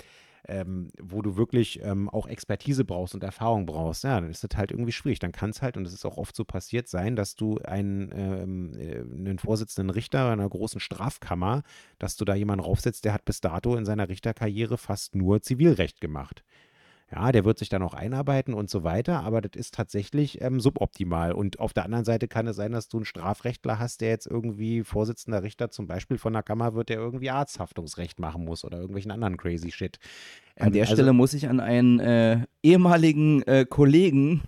[0.48, 4.56] Ähm, wo du wirklich ähm, auch Expertise brauchst und Erfahrung brauchst, ja, dann ist das
[4.56, 5.18] halt irgendwie schwierig.
[5.18, 8.10] Dann kann es halt, und das ist auch oft so passiert, sein, dass du einen,
[8.12, 11.62] ähm, äh, einen Vorsitzenden Richter einer großen Strafkammer,
[11.98, 16.00] dass du da jemanden raufsetzt, der hat bis dato in seiner Richterkarriere fast nur Zivilrecht
[16.00, 16.44] gemacht.
[17.12, 20.58] Ja, der wird sich dann auch einarbeiten und so weiter, aber das ist tatsächlich ähm,
[20.58, 21.32] suboptimal.
[21.32, 24.26] Und auf der anderen Seite kann es sein, dass du einen Strafrechtler hast, der jetzt
[24.26, 28.78] irgendwie Vorsitzender Richter zum Beispiel von der Kammer wird, der irgendwie Arzthaftungsrecht machen muss oder
[28.78, 30.00] irgendwelchen anderen crazy Shit.
[30.58, 34.42] An der ähm, also, Stelle muss ich an einen äh, ehemaligen äh, Kollegen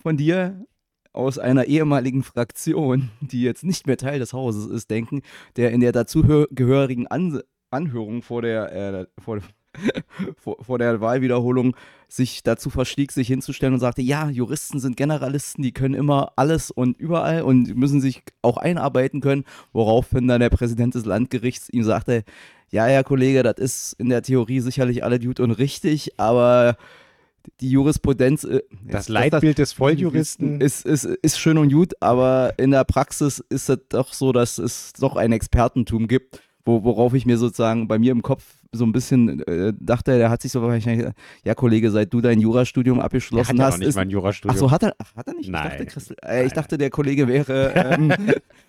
[0.00, 0.64] von dir
[1.12, 5.22] aus einer ehemaligen Fraktion, die jetzt nicht mehr Teil des Hauses ist, denken,
[5.56, 9.40] der in der dazugehörigen An Anhörung vor der, äh, vor,
[10.36, 11.74] vor, vor, der Wahlwiederholung
[12.08, 16.70] sich dazu verstieg, sich hinzustellen und sagte, ja, Juristen sind Generalisten, die können immer alles
[16.70, 21.84] und überall und müssen sich auch einarbeiten können, woraufhin dann der Präsident des Landgerichts ihm
[21.84, 22.24] sagte,
[22.70, 26.76] ja, Herr Kollege, das ist in der Theorie sicherlich alle gut und richtig, aber
[27.60, 28.44] die Jurisprudenz.
[28.44, 30.60] Äh, das Leitbild das, des Volljuristen.
[30.60, 34.58] Ist, ist, ist schön und gut, aber in der Praxis ist es doch so, dass
[34.58, 38.84] es doch ein Expertentum gibt, wo, worauf ich mir sozusagen bei mir im Kopf so
[38.84, 41.08] ein bisschen äh, dachte, der hat sich so wahrscheinlich,
[41.44, 43.78] ja Kollege, seit du dein Jurastudium abgeschlossen der hat hast.
[43.80, 44.54] Nicht ist, mein Jurastudium.
[44.54, 45.50] Ach so, hat er, ach, hat er nicht?
[45.50, 45.64] Nein.
[45.64, 48.14] Ich dachte, Christel, äh, ich dachte der Kollege wäre, ähm,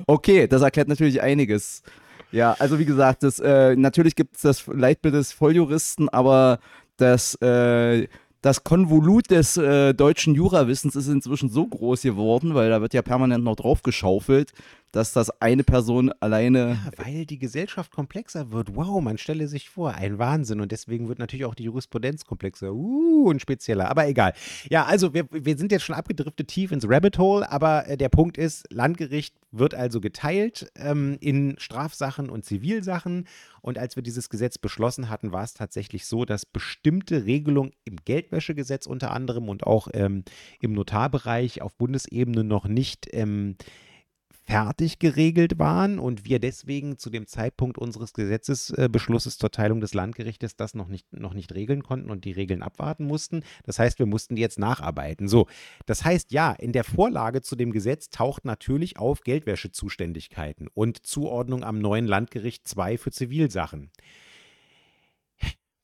[0.06, 1.84] okay, das erklärt natürlich einiges.
[2.32, 6.60] Ja, also wie gesagt, das, äh, natürlich gibt es das Leitbild des Volljuristen, aber
[6.98, 8.08] das, äh,
[8.42, 13.02] das Konvolut des äh, deutschen Jurawissens ist inzwischen so groß geworden, weil da wird ja
[13.02, 14.52] permanent noch drauf geschaufelt,
[14.94, 16.78] dass das eine Person alleine.
[16.86, 18.76] Ja, weil die Gesellschaft komplexer wird.
[18.76, 20.62] Wow, man stelle sich vor, ein Wahnsinn.
[20.62, 22.72] Und deswegen wird natürlich auch die Jurisprudenz komplexer.
[22.74, 23.90] Uh, und spezieller.
[23.90, 24.34] Aber egal.
[24.70, 28.10] Ja, also wir, wir sind jetzt schon abgedriftet tief ins Rabbit Hole, aber äh, der
[28.10, 33.28] Punkt ist, Landgericht wird also geteilt ähm, in Strafsachen und Zivilsachen.
[33.62, 37.96] Und als wir dieses Gesetz beschlossen hatten, war es tatsächlich so, dass bestimmte Regelungen im
[38.06, 40.24] Geldwäschegesetz unter anderem und auch ähm,
[40.60, 43.56] im Notarbereich auf Bundesebene noch nicht ähm,
[44.46, 50.56] fertig geregelt waren und wir deswegen zu dem Zeitpunkt unseres Gesetzesbeschlusses zur Teilung des Landgerichtes
[50.56, 53.44] das noch nicht, noch nicht regeln konnten und die Regeln abwarten mussten.
[53.64, 55.28] Das heißt, wir mussten die jetzt nacharbeiten.
[55.28, 55.48] So,
[55.86, 61.64] das heißt, ja, in der Vorlage zu dem Gesetz taucht natürlich auf Geldwäschezuständigkeiten und Zuordnung
[61.64, 63.92] am neuen Landgericht 2 für Zivilsachen.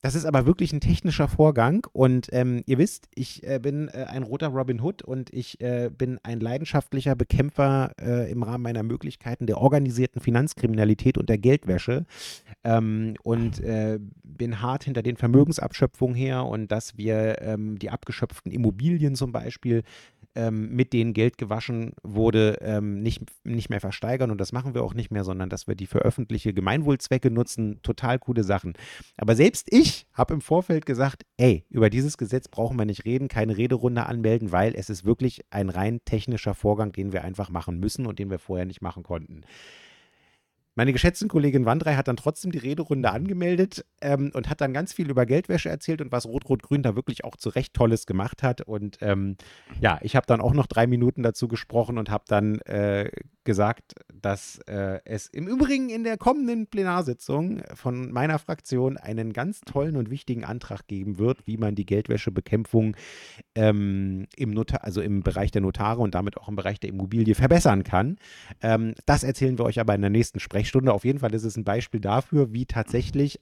[0.01, 4.05] Das ist aber wirklich ein technischer Vorgang und ähm, ihr wisst, ich äh, bin äh,
[4.07, 8.83] ein roter Robin Hood und ich äh, bin ein leidenschaftlicher Bekämpfer äh, im Rahmen meiner
[8.83, 12.05] Möglichkeiten der organisierten Finanzkriminalität und der Geldwäsche.
[12.63, 18.51] Ähm, und äh, bin hart hinter den Vermögensabschöpfungen her und dass wir ähm, die abgeschöpften
[18.53, 19.83] Immobilien zum Beispiel
[20.39, 24.31] ähm, mit denen Geld gewaschen wurde, ähm, nicht, nicht mehr versteigern.
[24.31, 27.81] Und das machen wir auch nicht mehr, sondern dass wir die für öffentliche Gemeinwohlzwecke nutzen.
[27.83, 28.73] Total coole Sachen.
[29.17, 33.27] Aber selbst ich habe im Vorfeld gesagt, ey, über dieses Gesetz brauchen wir nicht reden,
[33.27, 37.79] keine Rederunde anmelden, weil es ist wirklich ein rein technischer Vorgang, den wir einfach machen
[37.79, 39.41] müssen und den wir vorher nicht machen konnten.
[40.79, 44.93] Meine geschätzte Kollegin Wandrei hat dann trotzdem die Rederunde angemeldet ähm, und hat dann ganz
[44.93, 48.61] viel über Geldwäsche erzählt und was Rot-Rot-Grün da wirklich auch zu Recht Tolles gemacht hat.
[48.61, 49.35] Und ähm,
[49.81, 53.11] ja, ich habe dann auch noch drei Minuten dazu gesprochen und habe dann äh,
[53.43, 59.59] gesagt, dass äh, es im Übrigen in der kommenden Plenarsitzung von meiner Fraktion einen ganz
[59.61, 62.95] tollen und wichtigen Antrag geben wird, wie man die Geldwäschebekämpfung
[63.55, 67.35] ähm, im, Notar, also im Bereich der Notare und damit auch im Bereich der Immobilie
[67.35, 68.17] verbessern kann.
[68.61, 70.68] Ähm, das erzählen wir euch aber in der nächsten Sprechstunde.
[70.75, 73.39] Auf jeden Fall ist es ein Beispiel dafür, wie tatsächlich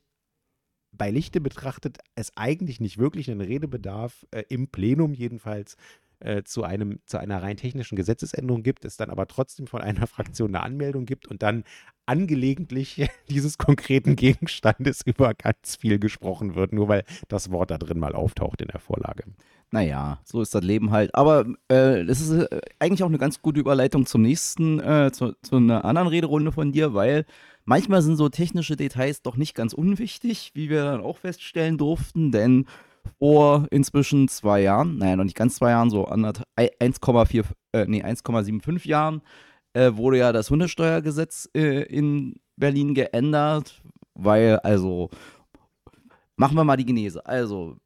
[0.92, 5.78] bei Lichte betrachtet es eigentlich nicht wirklich einen Redebedarf, äh, im Plenum jedenfalls,
[6.20, 10.08] äh, zu, einem, zu einer rein technischen Gesetzesänderung gibt, es dann aber trotzdem von einer
[10.08, 11.64] Fraktion eine Anmeldung gibt und dann
[12.06, 18.00] angelegentlich dieses konkreten Gegenstandes über ganz viel gesprochen wird, nur weil das Wort da drin
[18.00, 19.26] mal auftaucht in der Vorlage.
[19.70, 21.14] Naja, so ist das Leben halt.
[21.14, 25.34] Aber äh, das ist äh, eigentlich auch eine ganz gute Überleitung zum nächsten, äh, zu,
[25.42, 27.26] zu einer anderen Rederunde von dir, weil
[27.66, 32.32] manchmal sind so technische Details doch nicht ganz unwichtig, wie wir dann auch feststellen durften,
[32.32, 32.66] denn
[33.20, 38.88] vor inzwischen zwei Jahren, naja, noch nicht ganz zwei Jahren, so 1,4, äh, nee, 1,75
[38.88, 39.22] Jahren,
[39.74, 43.82] äh, wurde ja das Hundesteuergesetz äh, in Berlin geändert,
[44.14, 45.10] weil, also,
[46.36, 47.26] machen wir mal die Genese.
[47.26, 47.78] Also,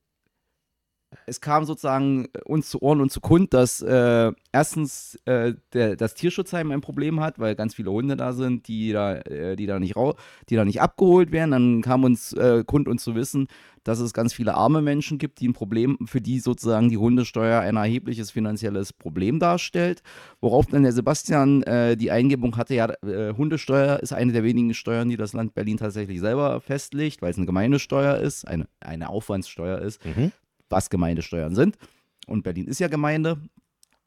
[1.26, 5.96] es kam sozusagen äh, uns zu Ohren und zu Kund, dass äh, erstens äh, der,
[5.96, 9.66] das Tierschutzheim ein Problem hat, weil ganz viele Hunde da sind, die da, äh, die
[9.66, 9.96] da, nicht,
[10.50, 11.52] die da nicht abgeholt werden.
[11.52, 13.48] Dann kam uns äh, Kund und zu wissen,
[13.84, 17.62] dass es ganz viele arme Menschen gibt, die ein Problem, für die sozusagen die Hundesteuer
[17.62, 20.04] ein erhebliches finanzielles Problem darstellt.
[20.40, 25.10] Worauf dann der Sebastian äh, die Eingebung hatte, ja, Hundesteuer ist eine der wenigen Steuern,
[25.10, 29.80] die das Land Berlin tatsächlich selber festlegt, weil es eine Gemeindesteuer ist, eine, eine Aufwandssteuer
[29.80, 30.04] ist.
[30.06, 30.32] Mhm
[30.72, 31.78] was Gemeindesteuern sind.
[32.28, 33.38] Und Berlin ist ja Gemeinde.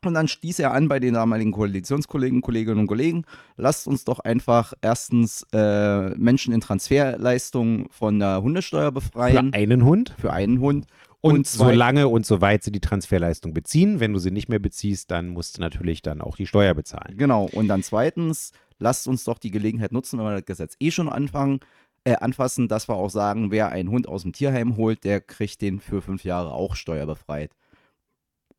[0.04, 3.24] Und dann stieß er an bei den damaligen Koalitionskollegen, Kolleginnen und Kollegen,
[3.56, 9.52] lasst uns doch einfach erstens äh, Menschen in Transferleistungen von der Hundesteuer befreien.
[9.52, 10.14] Für einen Hund?
[10.18, 10.86] Für einen Hund.
[11.20, 15.10] Und, und solange und soweit sie die Transferleistung beziehen, wenn du sie nicht mehr beziehst,
[15.10, 17.16] dann musst du natürlich dann auch die Steuer bezahlen.
[17.16, 17.48] Genau.
[17.50, 21.08] Und dann zweitens, lasst uns doch die Gelegenheit nutzen, wenn wir das Gesetz eh schon
[21.08, 21.60] anfangen,
[22.04, 25.62] äh, anfassen, dass wir auch sagen, wer einen Hund aus dem Tierheim holt, der kriegt
[25.62, 27.50] den für fünf Jahre auch steuerbefreit.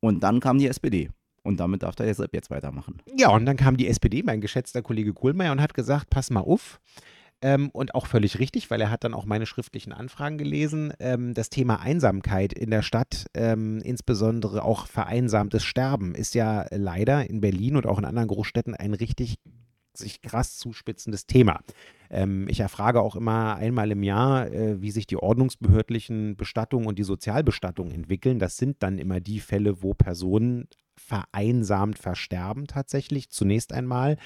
[0.00, 1.10] Und dann kam die SPD.
[1.42, 3.00] Und damit darf der jetzt, jetzt weitermachen.
[3.16, 6.40] Ja, und dann kam die SPD, mein geschätzter Kollege Kohlmeier, und hat gesagt, pass mal
[6.40, 6.80] auf.
[7.42, 10.92] Ähm, und auch völlig richtig, weil er hat dann auch meine schriftlichen Anfragen gelesen.
[10.98, 17.28] Ähm, das Thema Einsamkeit in der Stadt, ähm, insbesondere auch vereinsamtes Sterben, ist ja leider
[17.28, 19.36] in Berlin und auch in anderen Großstädten ein richtig
[19.98, 21.60] sich krass zuspitzendes Thema.
[22.10, 26.98] Ähm, ich erfrage auch immer einmal im Jahr, äh, wie sich die ordnungsbehördlichen Bestattungen und
[26.98, 28.38] die Sozialbestattung entwickeln.
[28.38, 34.16] Das sind dann immer die Fälle, wo Personen vereinsamt versterben tatsächlich, zunächst einmal.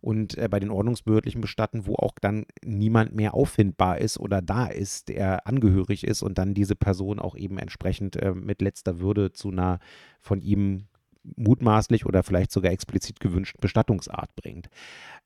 [0.00, 4.66] Und äh, bei den ordnungsbehördlichen Bestatten, wo auch dann niemand mehr auffindbar ist oder da
[4.66, 9.32] ist, der angehörig ist und dann diese Person auch eben entsprechend äh, mit letzter Würde
[9.32, 9.78] zu einer
[10.18, 10.86] von ihm
[11.36, 14.68] mutmaßlich oder vielleicht sogar explizit gewünschten Bestattungsart bringt.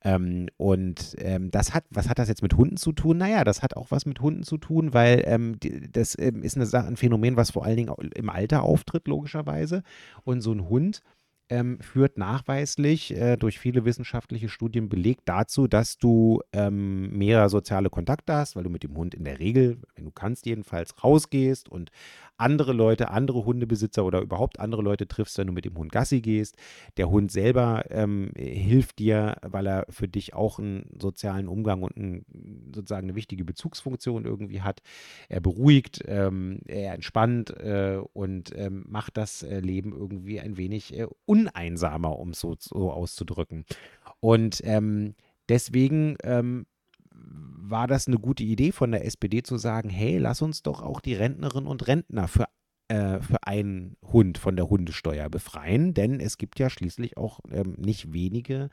[0.02, 3.18] Ähm, und ähm, das hat, was hat das jetzt mit Hunden zu tun?
[3.18, 6.57] Naja, das hat auch was mit Hunden zu tun, weil ähm, die, das ähm, ist
[6.57, 9.83] eine, ein Phänomen, was vor allen Dingen im Alter auftritt, logischerweise.
[10.24, 11.02] Und so ein Hund
[11.50, 17.90] ähm, führt nachweislich äh, durch viele wissenschaftliche Studien belegt dazu, dass du ähm, mehr soziale
[17.90, 21.68] Kontakte hast, weil du mit dem Hund in der Regel, wenn du kannst, jedenfalls rausgehst
[21.68, 21.90] und
[22.37, 26.20] andere Leute, andere Hundebesitzer oder überhaupt andere Leute triffst, wenn du mit dem Hund Gassi
[26.20, 26.57] gehst.
[26.97, 31.97] Der Hund selber ähm, hilft dir, weil er für dich auch einen sozialen Umgang und
[31.97, 32.25] ein,
[32.75, 34.81] sozusagen eine wichtige Bezugsfunktion irgendwie hat.
[35.29, 40.99] Er beruhigt, ähm, er entspannt äh, und ähm, macht das äh, Leben irgendwie ein wenig
[40.99, 43.64] äh, uneinsamer, um es so, so auszudrücken.
[44.20, 45.14] Und ähm,
[45.49, 46.66] deswegen ähm,
[47.35, 51.01] war das eine gute Idee von der SPD zu sagen, hey, lass uns doch auch
[51.01, 52.47] die Rentnerinnen und Rentner für,
[52.88, 57.75] äh, für einen Hund von der Hundesteuer befreien, denn es gibt ja schließlich auch ähm,
[57.79, 58.70] nicht wenige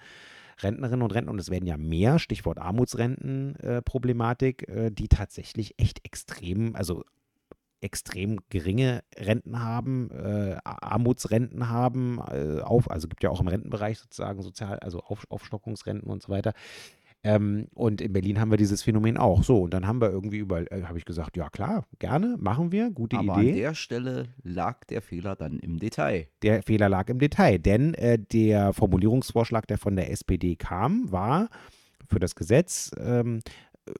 [0.60, 6.06] Rentnerinnen und Rentner, und es werden ja mehr, Stichwort Armutsrentenproblematik, äh, äh, die tatsächlich echt
[6.06, 7.04] extrem, also
[7.82, 13.98] extrem geringe Renten haben, äh, Armutsrenten haben, äh, auf, also gibt ja auch im Rentenbereich
[13.98, 16.54] sozusagen sozial, also auf, Aufstockungsrenten und so weiter,
[17.24, 19.44] ähm, und in Berlin haben wir dieses Phänomen auch.
[19.44, 22.72] So, und dann haben wir irgendwie überall, äh, habe ich gesagt, ja klar, gerne, machen
[22.72, 23.52] wir, gute Aber Idee.
[23.52, 26.28] an der Stelle lag der Fehler dann im Detail.
[26.42, 31.50] Der Fehler lag im Detail, denn äh, der Formulierungsvorschlag, der von der SPD kam, war
[32.10, 33.42] für das Gesetz, ähm,
[33.86, 33.92] äh,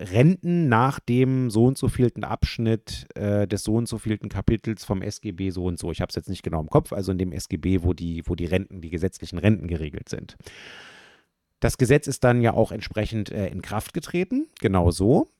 [0.00, 4.84] Renten nach dem so und so vielten Abschnitt äh, des so und so vielten Kapitels
[4.84, 5.90] vom SGB so und so.
[5.90, 8.36] Ich habe es jetzt nicht genau im Kopf, also in dem SGB, wo die, wo
[8.36, 10.36] die Renten, die gesetzlichen Renten geregelt sind.
[11.60, 15.30] Das Gesetz ist dann ja auch entsprechend äh, in Kraft getreten, genau so.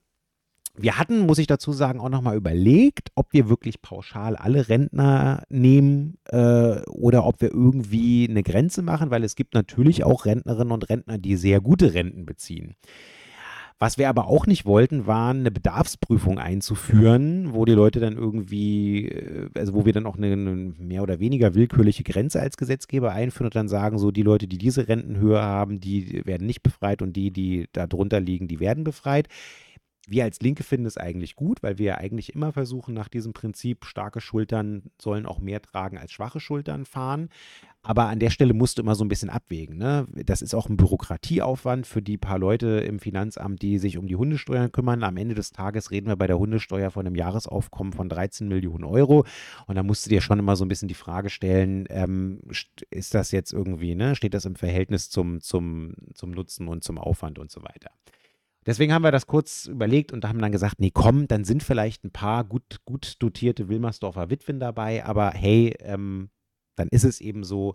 [0.81, 5.43] Wir hatten, muss ich dazu sagen, auch nochmal überlegt, ob wir wirklich pauschal alle Rentner
[5.49, 10.71] nehmen äh, oder ob wir irgendwie eine Grenze machen, weil es gibt natürlich auch Rentnerinnen
[10.71, 12.75] und Rentner, die sehr gute Renten beziehen.
[13.81, 19.07] Was wir aber auch nicht wollten, war eine Bedarfsprüfung einzuführen, wo die Leute dann irgendwie,
[19.07, 23.13] äh, also wo wir dann auch eine, eine, mehr oder weniger willkürliche Grenze als Gesetzgeber
[23.13, 27.01] einführen und dann sagen, so die Leute, die diese Rentenhöhe haben, die werden nicht befreit
[27.01, 29.29] und die, die da drunter liegen, die werden befreit.
[30.09, 33.33] Wir als Linke finden es eigentlich gut, weil wir ja eigentlich immer versuchen, nach diesem
[33.33, 37.29] Prinzip, starke Schultern sollen auch mehr tragen als schwache Schultern fahren.
[37.81, 39.77] Aber an der Stelle musst du immer so ein bisschen abwägen.
[39.77, 40.05] Ne?
[40.25, 44.17] Das ist auch ein Bürokratieaufwand für die paar Leute im Finanzamt, die sich um die
[44.17, 45.03] Hundesteuern kümmern.
[45.03, 48.83] Am Ende des Tages reden wir bei der Hundesteuer von einem Jahresaufkommen von 13 Millionen
[48.83, 49.25] Euro.
[49.67, 52.41] Und da musst du dir schon immer so ein bisschen die Frage stellen, ähm,
[52.89, 54.15] ist das jetzt irgendwie, ne?
[54.15, 57.91] steht das im Verhältnis zum, zum, zum Nutzen und zum Aufwand und so weiter.
[58.69, 62.03] Deswegen haben wir das kurz überlegt und haben dann gesagt, nee, komm, dann sind vielleicht
[62.03, 66.29] ein paar gut, gut dotierte Wilmersdorfer Witwen dabei, aber hey, ähm,
[66.75, 67.73] dann ist es eben so,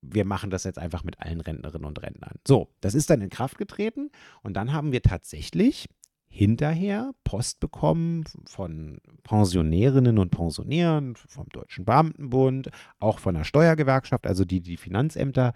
[0.00, 2.36] wir machen das jetzt einfach mit allen Rentnerinnen und Rentnern.
[2.46, 4.12] So, das ist dann in Kraft getreten
[4.44, 5.88] und dann haben wir tatsächlich
[6.28, 14.44] hinterher Post bekommen von Pensionärinnen und Pensionären, vom Deutschen Beamtenbund, auch von der Steuergewerkschaft, also
[14.44, 15.52] die die Finanzämter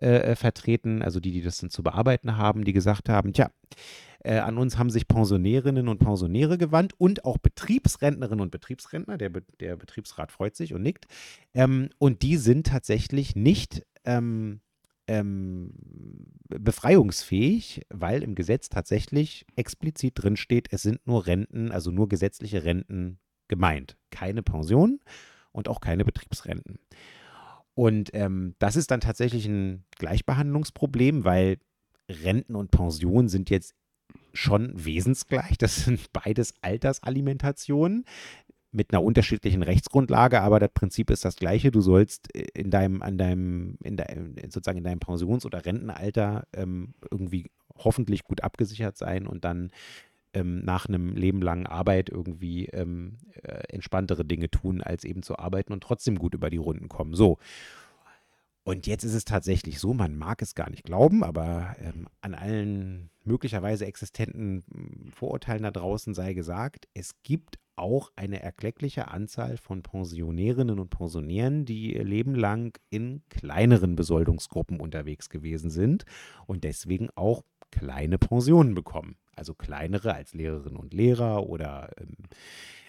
[0.00, 3.50] äh, vertreten, also die, die das dann zu bearbeiten haben, die gesagt haben, tja,
[4.22, 9.16] äh, an uns haben sich Pensionärinnen und Pensionäre gewandt und auch Betriebsrentnerinnen und Betriebsrentner.
[9.16, 11.06] Der, Be der Betriebsrat freut sich und nickt.
[11.54, 14.60] Ähm, und die sind tatsächlich nicht ähm,
[15.06, 15.72] ähm,
[16.48, 22.64] befreiungsfähig, weil im Gesetz tatsächlich explizit drin steht, es sind nur Renten, also nur gesetzliche
[22.64, 23.96] Renten gemeint.
[24.10, 25.00] Keine Pensionen
[25.52, 26.78] und auch keine Betriebsrenten.
[27.80, 31.56] Und ähm, das ist dann tatsächlich ein Gleichbehandlungsproblem, weil
[32.10, 33.74] Renten und Pensionen sind jetzt
[34.34, 35.56] schon wesensgleich.
[35.56, 38.04] Das sind beides Altersalimentationen
[38.70, 41.70] mit einer unterschiedlichen Rechtsgrundlage, aber das Prinzip ist das gleiche.
[41.70, 44.04] Du sollst äh, in deinem, an deinem, in de,
[44.50, 49.70] sozusagen in deinem Pensions- oder Rentenalter ähm, irgendwie hoffentlich gut abgesichert sein und dann
[50.34, 55.38] ähm, nach einem Leben langen Arbeit irgendwie ähm, äh, entspanntere Dinge tun, als eben zu
[55.38, 57.14] arbeiten und trotzdem gut über die Runden kommen.
[57.14, 57.38] So.
[58.62, 62.34] Und jetzt ist es tatsächlich so, man mag es gar nicht glauben, aber ähm, an
[62.34, 69.56] allen möglicherweise existenten hm, Vorurteilen da draußen sei gesagt, es gibt auch eine erkleckliche Anzahl
[69.56, 76.04] von Pensionärinnen und Pensionären, die ihr Leben lang in kleineren Besoldungsgruppen unterwegs gewesen sind
[76.46, 79.16] und deswegen auch kleine Pensionen bekommen.
[79.40, 82.16] Also kleinere als Lehrerinnen und Lehrer oder ähm,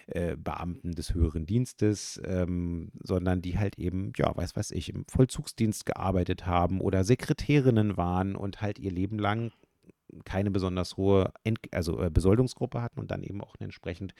[0.06, 5.06] äh, Beamten des höheren Dienstes, ähm, sondern die halt eben, ja, weiß was ich, im
[5.08, 9.52] Vollzugsdienst gearbeitet haben oder Sekretärinnen waren und halt ihr Leben lang
[10.26, 14.12] keine besonders hohe Ent also äh, Besoldungsgruppe hatten und dann eben auch eine entsprechend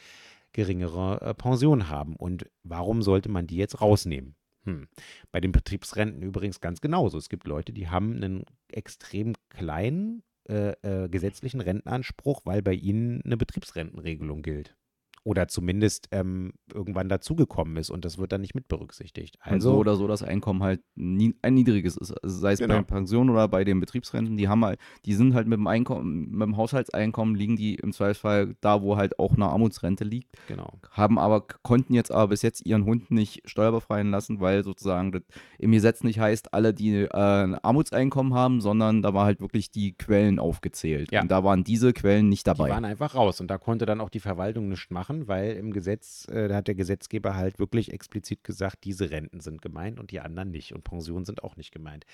[0.53, 2.17] geringere äh, Pension haben.
[2.17, 4.35] Und warum sollte man die jetzt rausnehmen?
[4.65, 4.89] Hm.
[5.33, 7.19] Bei den Betriebsrenten übrigens ganz genauso.
[7.19, 13.23] Es gibt Leute, die haben einen extrem kleinen äh, äh, gesetzlichen Rentenanspruch, weil bei ihnen
[13.25, 14.77] eine Betriebsrentenregelung gilt
[15.25, 19.37] oder zumindest ähm, irgendwann dazugekommen ist und das wird dann nicht mit berücksichtigt.
[19.41, 22.13] Also und so oder so das Einkommen halt nie, ein niedriges ist.
[22.23, 22.75] Also sei es genau.
[22.75, 25.67] bei der Pension oder bei den Betriebsrenten, die haben halt, die sind halt mit dem
[25.67, 30.29] Einkommen, mit dem Haushaltseinkommen liegen die im Zweifelsfall da, wo halt auch eine Armutsrente liegt.
[30.49, 30.73] Genau.
[30.91, 35.23] Haben aber, konnten jetzt aber bis jetzt ihren Hund nicht steuerbefreien lassen, weil sozusagen das
[35.59, 39.71] im Gesetz nicht heißt, alle, die äh, ein Armutseinkommen haben, sondern da war halt wirklich
[39.71, 41.13] die Quellen aufgezählt.
[41.13, 41.23] Ja.
[41.23, 42.67] Und da waren diese Quellen nicht dabei.
[42.67, 45.53] Die waren einfach raus und da konnte dann auch die Verwaltung nichts machen machen, weil
[45.53, 50.01] im Gesetz, äh, da hat der Gesetzgeber halt wirklich explizit gesagt, diese Renten sind gemeint
[50.01, 52.05] und die anderen nicht und Pensionen sind auch nicht gemeint.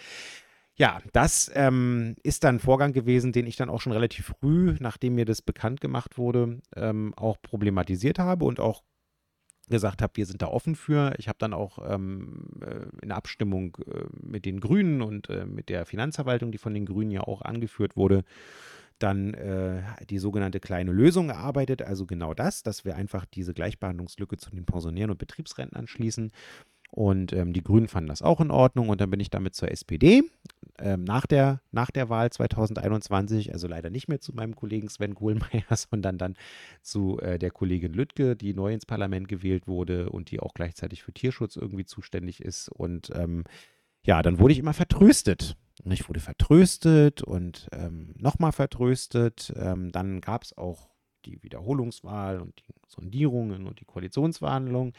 [0.76, 4.76] Ja, das ähm, ist dann ein Vorgang gewesen, den ich dann auch schon relativ früh,
[4.78, 8.84] nachdem mir das bekannt gemacht wurde, ähm, auch problematisiert habe und auch
[9.68, 11.14] gesagt habe, wir sind da offen für.
[11.18, 15.68] Ich habe dann auch ähm, äh, in Abstimmung äh, mit den Grünen und äh, mit
[15.68, 18.22] der Finanzverwaltung, die von den Grünen ja auch angeführt wurde,
[18.98, 24.36] dann äh, die sogenannte kleine Lösung erarbeitet, also genau das, dass wir einfach diese Gleichbehandlungslücke
[24.36, 26.32] zu den Pensionären und Betriebsrenten anschließen.
[26.90, 29.70] Und ähm, die Grünen fanden das auch in Ordnung und dann bin ich damit zur
[29.70, 30.22] SPD
[30.78, 35.14] ähm, nach, der, nach der Wahl 2021, also leider nicht mehr zu meinem Kollegen Sven
[35.14, 36.34] Kohlmeier, sondern dann
[36.82, 41.02] zu äh, der Kollegin Lüttke, die neu ins Parlament gewählt wurde und die auch gleichzeitig
[41.02, 42.70] für Tierschutz irgendwie zuständig ist.
[42.70, 43.44] Und ähm,
[44.02, 45.56] ja, dann wurde ich immer vertröstet.
[45.84, 49.52] Ich wurde vertröstet und ähm, nochmal vertröstet.
[49.56, 50.88] Ähm, dann gab es auch
[51.24, 54.92] die Wiederholungswahl und die Sondierungen und die Koalitionsverhandlungen.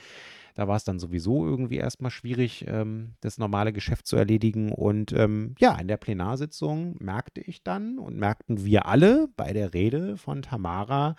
[0.56, 4.72] Da war es dann sowieso irgendwie erstmal schwierig, ähm, das normale Geschäft zu erledigen.
[4.72, 9.74] Und ähm, ja, in der Plenarsitzung merkte ich dann und merkten wir alle bei der
[9.74, 11.16] Rede von Tamara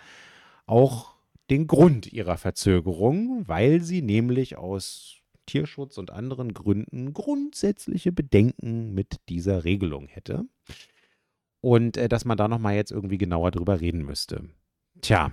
[0.65, 1.15] auch
[1.49, 5.20] den Grund ihrer Verzögerung, weil sie nämlich aus
[5.51, 10.45] Tierschutz und anderen Gründen grundsätzliche Bedenken mit dieser Regelung hätte.
[11.59, 14.45] Und äh, dass man da nochmal jetzt irgendwie genauer drüber reden müsste.
[15.01, 15.31] Tja,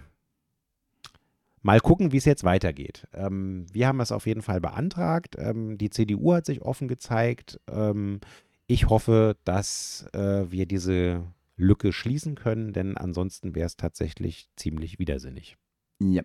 [1.62, 3.06] mal gucken, wie es jetzt weitergeht.
[3.14, 5.36] Ähm, wir haben es auf jeden Fall beantragt.
[5.38, 7.60] Ähm, die CDU hat sich offen gezeigt.
[7.70, 8.20] Ähm,
[8.66, 11.24] ich hoffe, dass äh, wir diese
[11.56, 15.56] Lücke schließen können, denn ansonsten wäre es tatsächlich ziemlich widersinnig.
[16.00, 16.22] Ja.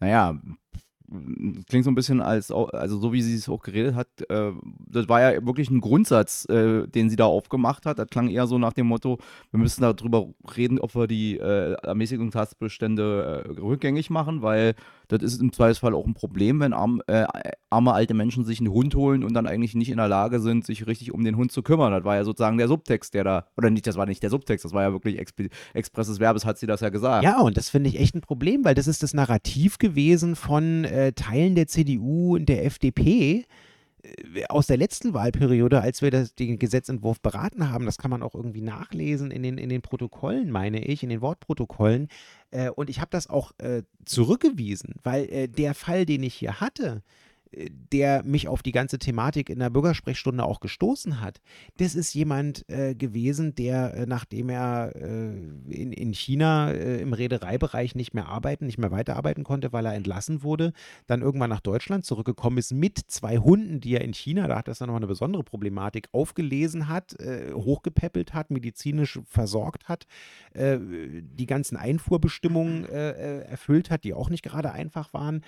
[0.00, 0.38] Naja,
[1.68, 4.52] klingt so ein bisschen als, also so wie sie es auch geredet hat, äh,
[4.88, 7.98] das war ja wirklich ein Grundsatz, äh, den sie da aufgemacht hat.
[7.98, 9.18] Das klang eher so nach dem Motto,
[9.50, 14.74] wir müssen darüber reden, ob wir die äh, Ermäßigungstatbestände äh, rückgängig machen, weil
[15.08, 17.26] das ist im Zweifelsfall auch ein Problem, wenn arm, äh,
[17.70, 20.66] arme alte Menschen sich einen Hund holen und dann eigentlich nicht in der Lage sind,
[20.66, 21.92] sich richtig um den Hund zu kümmern.
[21.92, 24.64] Das war ja sozusagen der Subtext, der da, oder nicht, das war nicht der Subtext,
[24.64, 25.36] das war ja wirklich exp
[25.74, 27.22] expresses Verbes, hat sie das ja gesagt.
[27.22, 30.84] Ja, und das finde ich echt ein Problem, weil das ist das Narrativ gewesen von
[30.96, 33.44] äh, Teilen der CDU und der FDP,
[34.02, 38.22] äh, aus der letzten Wahlperiode, als wir das, den Gesetzentwurf beraten haben, das kann man
[38.22, 42.08] auch irgendwie nachlesen in den, in den Protokollen, meine ich, in den Wortprotokollen.
[42.50, 46.60] Äh, und ich habe das auch äh, zurückgewiesen, weil äh, der Fall, den ich hier
[46.60, 47.02] hatte,
[47.92, 51.40] der mich auf die ganze Thematik in der Bürgersprechstunde auch gestoßen hat,
[51.78, 55.28] das ist jemand äh, gewesen, der, äh, nachdem er äh,
[55.70, 59.94] in, in China äh, im Reedereibereich nicht mehr arbeiten, nicht mehr weiterarbeiten konnte, weil er
[59.94, 60.72] entlassen wurde,
[61.06, 64.68] dann irgendwann nach Deutschland zurückgekommen ist mit zwei Hunden, die er in China, da hat
[64.68, 70.06] das dann noch eine besondere Problematik, aufgelesen hat, äh, hochgepäppelt hat, medizinisch versorgt hat,
[70.52, 75.42] äh, die ganzen Einfuhrbestimmungen erfüllt hat, die auch nicht gerade einfach waren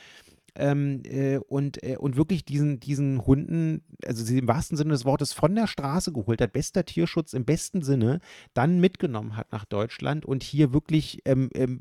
[0.59, 5.05] ähm, äh, und, äh, und wirklich diesen, diesen Hunden, also sie im wahrsten Sinne des
[5.05, 8.21] Wortes von der Straße geholt hat, bester Tierschutz im besten Sinne,
[8.55, 11.79] dann mitgenommen hat nach Deutschland und hier wirklich ähm, ähm,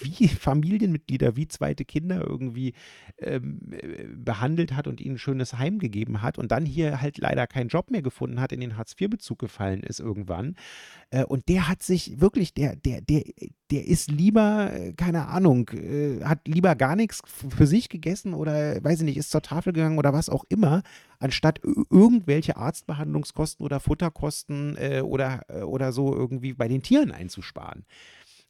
[0.00, 2.74] wie Familienmitglieder, wie zweite Kinder irgendwie
[3.18, 7.18] ähm, äh, behandelt hat und ihnen ein schönes Heim gegeben hat und dann hier halt
[7.18, 10.56] leider keinen Job mehr gefunden hat, in den Hartz-IV-Bezug gefallen ist irgendwann.
[11.10, 13.24] Äh, und der hat sich wirklich, der, der, der,
[13.70, 15.70] der ist lieber, äh, keine Ahnung,
[16.22, 19.98] hat lieber gar nichts für sich gegessen oder, weiß ich nicht, ist zur Tafel gegangen
[19.98, 20.82] oder was auch immer,
[21.18, 27.86] anstatt irgendwelche Arztbehandlungskosten oder Futterkosten äh, oder, äh, oder so irgendwie bei den Tieren einzusparen.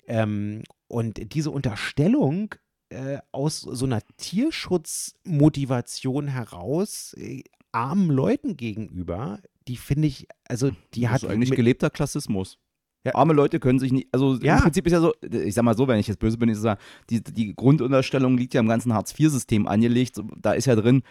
[0.06, 2.54] Ähm, und diese Unterstellung
[2.90, 7.42] äh, aus so einer Tierschutzmotivation heraus äh,
[7.72, 11.22] armen Leuten gegenüber, die finde ich, also die das hat.
[11.22, 12.58] ist eigentlich gelebter Klassismus.
[13.04, 13.14] Ja.
[13.14, 14.56] Arme Leute können sich nicht, also ja.
[14.56, 16.56] im Prinzip ist ja so, ich sag mal so, wenn ich jetzt böse bin, ich
[16.56, 16.80] sage,
[17.10, 20.20] die, die Grundunterstellung liegt ja im ganzen Hartz-IV-System angelegt.
[20.40, 21.02] Da ist ja drin,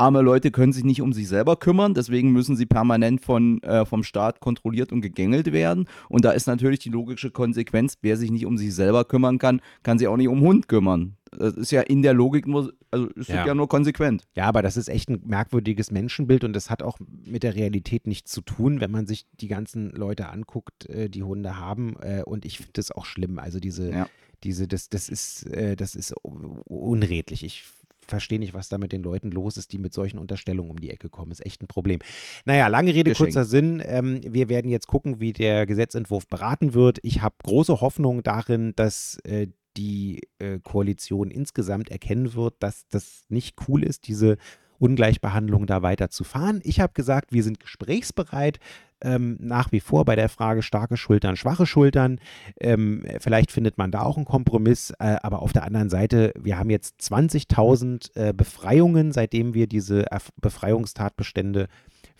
[0.00, 3.84] arme Leute können sich nicht um sich selber kümmern, deswegen müssen sie permanent von, äh,
[3.84, 5.86] vom Staat kontrolliert und gegängelt werden.
[6.08, 9.60] Und da ist natürlich die logische Konsequenz, wer sich nicht um sich selber kümmern kann,
[9.82, 11.16] kann sich auch nicht um Hund kümmern.
[11.30, 13.46] Das ist ja in der Logik nur, also ist ja.
[13.46, 14.24] ja nur konsequent.
[14.34, 18.06] Ja, aber das ist echt ein merkwürdiges Menschenbild und das hat auch mit der Realität
[18.06, 21.96] nichts zu tun, wenn man sich die ganzen Leute anguckt, äh, die Hunde haben.
[22.00, 23.38] Äh, und ich finde das auch schlimm.
[23.38, 24.08] Also diese, ja.
[24.42, 27.44] diese, das, das ist, äh, das ist unredlich.
[27.44, 27.64] Ich
[28.10, 30.90] verstehe nicht, was da mit den Leuten los ist, die mit solchen Unterstellungen um die
[30.90, 31.32] Ecke kommen.
[31.32, 32.00] Ist echt ein Problem.
[32.44, 33.28] Naja, lange Rede, Geschenk.
[33.28, 33.82] kurzer Sinn.
[33.84, 36.98] Ähm, wir werden jetzt gucken, wie der Gesetzentwurf beraten wird.
[37.02, 39.46] Ich habe große Hoffnung darin, dass äh,
[39.76, 44.36] die äh, Koalition insgesamt erkennen wird, dass das nicht cool ist, diese
[44.78, 46.60] Ungleichbehandlung da weiter zu fahren.
[46.64, 48.58] Ich habe gesagt, wir sind gesprächsbereit.
[49.02, 52.20] Ähm, nach wie vor bei der Frage starke Schultern, schwache Schultern.
[52.60, 56.58] Ähm, vielleicht findet man da auch einen Kompromiss, äh, aber auf der anderen Seite, wir
[56.58, 60.06] haben jetzt 20.000 äh, Befreiungen, seitdem wir diese
[60.40, 61.68] Befreiungstatbestände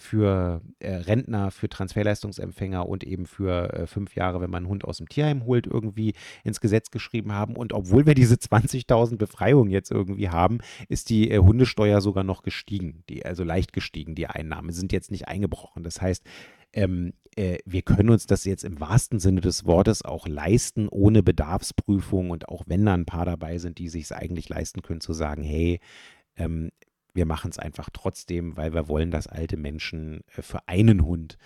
[0.00, 4.84] für äh, Rentner, für Transferleistungsempfänger und eben für äh, fünf Jahre, wenn man einen Hund
[4.84, 7.54] aus dem Tierheim holt, irgendwie ins Gesetz geschrieben haben.
[7.54, 10.58] Und obwohl wir diese 20.000 Befreiungen jetzt irgendwie haben,
[10.88, 15.10] ist die äh, Hundesteuer sogar noch gestiegen, die, also leicht gestiegen, die Einnahmen sind jetzt
[15.10, 15.82] nicht eingebrochen.
[15.82, 16.24] Das heißt,
[16.72, 21.22] ähm, äh, wir können uns das jetzt im wahrsten Sinne des Wortes auch leisten, ohne
[21.22, 25.00] Bedarfsprüfung und auch wenn da ein paar dabei sind, die sich es eigentlich leisten können,
[25.00, 25.80] zu sagen, hey,
[26.36, 26.70] ähm,
[27.12, 31.38] wir machen es einfach trotzdem, weil wir wollen, dass alte Menschen äh, für einen Hund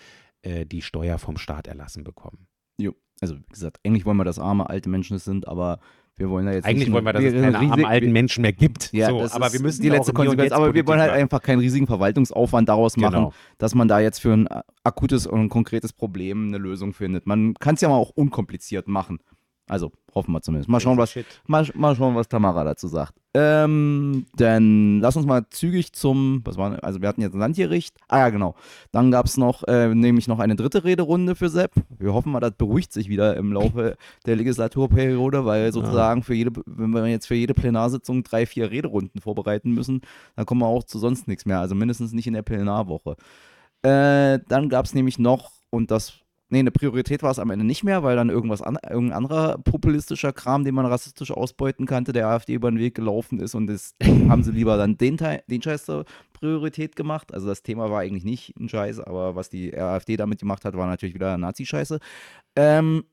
[0.42, 2.46] äh, die Steuer vom Staat erlassen bekommen.
[2.78, 5.78] Jo, also wie gesagt, eigentlich wollen wir, dass arme alte Menschen es sind, aber
[6.16, 8.92] wir wollen da jetzt Eigentlich wollen wir, dass es keine armen alten Menschen mehr gibt.
[8.92, 10.52] Ja, so, aber wir müssen die letzte Konsequenz.
[10.52, 13.32] Aber wir wollen halt einfach keinen riesigen Verwaltungsaufwand daraus machen, genau.
[13.58, 14.48] dass man da jetzt für ein
[14.84, 17.26] akutes und konkretes Problem eine Lösung findet.
[17.26, 19.18] Man kann es ja mal auch unkompliziert machen.
[19.66, 20.68] Also hoffen wir zumindest.
[20.68, 21.14] Mal schauen, was,
[21.46, 23.14] mal, mal schauen, was Tamara dazu sagt.
[23.32, 27.96] Ähm, dann lass uns mal zügig zum, was war, also wir hatten jetzt ein Landgericht.
[28.08, 28.54] Ah ja, genau.
[28.92, 31.72] Dann gab es noch, äh, nämlich noch eine dritte Rederunde für Sepp.
[31.98, 33.96] Wir hoffen mal, das beruhigt sich wieder im Laufe
[34.26, 36.24] der Legislaturperiode, weil sozusagen ja.
[36.24, 40.02] für jede, wenn wir jetzt für jede Plenarsitzung drei, vier Rederunden vorbereiten müssen,
[40.36, 41.60] dann kommen wir auch zu sonst nichts mehr.
[41.60, 43.16] Also mindestens nicht in der Plenarwoche.
[43.82, 47.64] Äh, dann gab es nämlich noch, und das Nee, eine Priorität war es am Ende
[47.64, 52.12] nicht mehr, weil dann irgendwas an, irgendein anderer populistischer Kram, den man rassistisch ausbeuten kannte,
[52.12, 53.94] der AfD über den Weg gelaufen ist und das
[54.28, 57.32] haben sie lieber dann den, Teil, den Scheiß zur Priorität gemacht.
[57.32, 60.76] Also das Thema war eigentlich nicht ein Scheiß, aber was die AfD damit gemacht hat,
[60.76, 61.98] war natürlich wieder Nazi-Scheiße.
[62.56, 63.04] Ähm,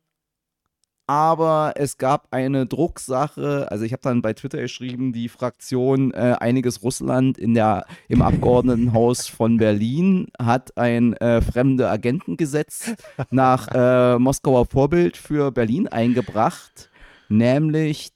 [1.07, 6.35] aber es gab eine Drucksache, also ich habe dann bei Twitter geschrieben, die Fraktion äh,
[6.39, 12.93] Einiges Russland in der, im Abgeordnetenhaus von Berlin hat ein äh, fremde Agentengesetz
[13.29, 16.89] nach äh, Moskauer Vorbild für Berlin eingebracht,
[17.29, 18.11] nämlich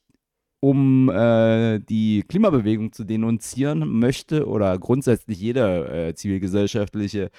[0.62, 7.30] um äh, die Klimabewegung zu denunzieren, möchte oder grundsätzlich jeder äh, zivilgesellschaftliche,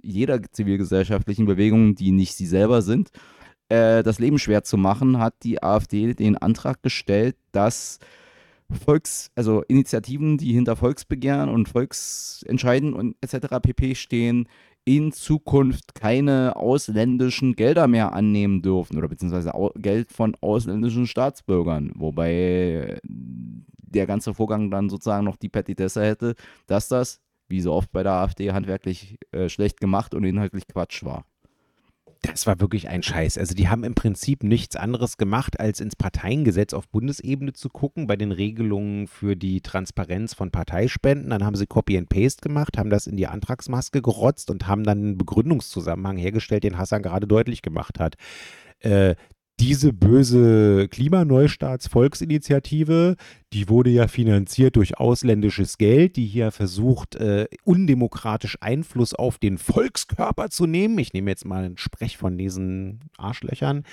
[0.00, 3.10] jeder zivilgesellschaftlichen Bewegung, die nicht sie selber sind,
[3.68, 7.98] äh, das Leben schwer zu machen, hat die AfD den Antrag gestellt, dass
[8.70, 13.60] Volks, also Initiativen, die hinter Volksbegehren und Volksentscheiden und etc.
[13.62, 13.94] pp.
[13.94, 14.48] stehen,
[14.84, 22.98] in Zukunft keine ausländischen Gelder mehr annehmen dürfen oder beziehungsweise Geld von ausländischen Staatsbürgern, wobei
[23.02, 26.34] der ganze Vorgang dann sozusagen noch die Petitesse hätte,
[26.66, 31.04] dass das, wie so oft bei der AfD, handwerklich äh, schlecht gemacht und inhaltlich Quatsch
[31.04, 31.24] war
[32.22, 33.38] das war wirklich ein Scheiß.
[33.38, 38.06] Also die haben im Prinzip nichts anderes gemacht, als ins Parteiengesetz auf Bundesebene zu gucken,
[38.06, 41.30] bei den Regelungen für die Transparenz von Parteispenden.
[41.30, 44.84] Dann haben sie Copy and Paste gemacht, haben das in die Antragsmaske gerotzt und haben
[44.84, 48.16] dann einen Begründungszusammenhang hergestellt, den Hassan gerade deutlich gemacht hat.
[48.80, 49.14] Äh,
[49.60, 53.16] diese böse Klimaneustarts-Volksinitiative,
[53.52, 59.58] die wurde ja finanziert durch ausländisches Geld, die hier versucht, äh, undemokratisch Einfluss auf den
[59.58, 60.98] Volkskörper zu nehmen.
[60.98, 63.84] Ich nehme jetzt mal einen Sprech von diesen Arschlöchern.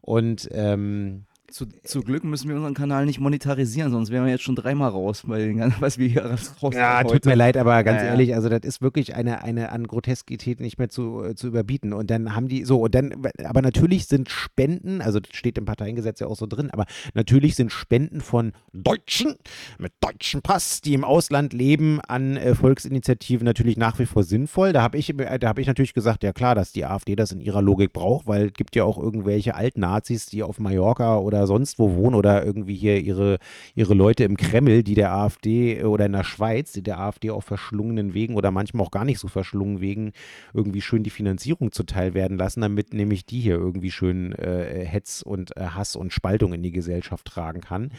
[0.00, 4.42] Und ähm, zu, zu, Glück müssen wir unseren Kanal nicht monetarisieren, sonst wären wir jetzt
[4.42, 8.08] schon dreimal raus, weil was wir hier raus Ja, tut mir leid, aber ganz ja,
[8.08, 11.92] ehrlich, also das ist wirklich eine, eine an Groteskität nicht mehr zu, äh, zu überbieten.
[11.92, 15.66] Und dann haben die so, und dann, aber natürlich sind Spenden, also das steht im
[15.66, 19.34] Parteiengesetz ja auch so drin, aber natürlich sind Spenden von Deutschen
[19.78, 24.72] mit deutschem Pass, die im Ausland leben, an äh, Volksinitiativen natürlich nach wie vor sinnvoll.
[24.72, 27.32] Da habe ich, äh, da hab ich natürlich gesagt, ja klar, dass die AfD das
[27.32, 31.41] in ihrer Logik braucht, weil es gibt ja auch irgendwelche Altnazis, die auf Mallorca oder
[31.46, 33.38] sonst wo wohnen oder irgendwie hier ihre,
[33.74, 37.44] ihre Leute im Kreml, die der AfD oder in der Schweiz, die der AfD auf
[37.44, 40.12] verschlungenen Wegen oder manchmal auch gar nicht so verschlungen Wegen
[40.54, 45.22] irgendwie schön die Finanzierung zuteil werden lassen, damit nämlich die hier irgendwie schön äh, Hetz
[45.22, 47.90] und äh, Hass und Spaltung in die Gesellschaft tragen kann.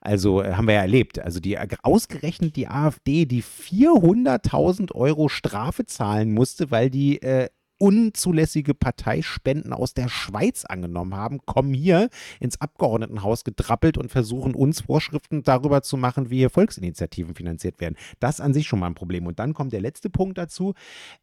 [0.00, 1.18] Also äh, haben wir ja erlebt.
[1.18, 7.48] Also die ausgerechnet die AfD, die 400.000 Euro Strafe zahlen musste, weil die äh,
[7.78, 12.08] unzulässige Parteispenden aus der Schweiz angenommen haben, kommen hier
[12.40, 17.96] ins Abgeordnetenhaus gedrappelt und versuchen uns Vorschriften darüber zu machen, wie hier Volksinitiativen finanziert werden.
[18.20, 19.26] Das an sich schon mal ein Problem.
[19.26, 20.74] Und dann kommt der letzte Punkt dazu.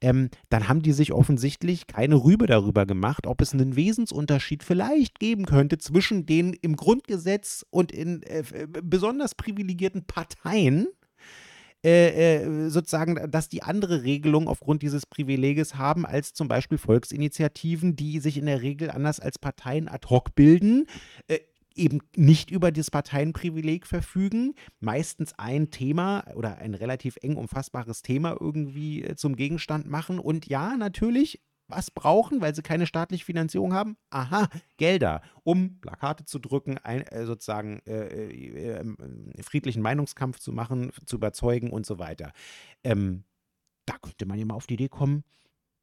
[0.02, 5.20] Ähm, dann haben die sich offensichtlich keine Rübe darüber gemacht, ob es einen Wesensunterschied vielleicht
[5.20, 8.44] geben könnte zwischen den im Grundgesetz und in äh,
[8.84, 10.88] besonders privilegierten Parteien
[11.84, 17.96] äh, äh, sozusagen, dass die andere Regelung aufgrund dieses Privileges haben als zum Beispiel Volksinitiativen,
[17.96, 20.86] die sich in der Regel anders als Parteien ad hoc bilden.
[21.28, 21.40] Äh,
[21.76, 28.38] eben nicht über das Parteienprivileg verfügen, meistens ein Thema oder ein relativ eng umfassbares Thema
[28.40, 31.42] irgendwie äh, zum Gegenstand machen und ja, natürlich
[31.76, 33.98] was brauchen, weil sie keine staatliche Finanzierung haben?
[34.10, 34.48] Aha,
[34.78, 38.98] Gelder, um Plakate zu drücken, ein, äh, sozusagen äh, äh, ähm,
[39.42, 42.32] friedlichen Meinungskampf zu machen, zu überzeugen und so weiter.
[42.84, 43.24] Ähm,
[43.86, 45.24] da könnte man ja mal auf die Idee kommen,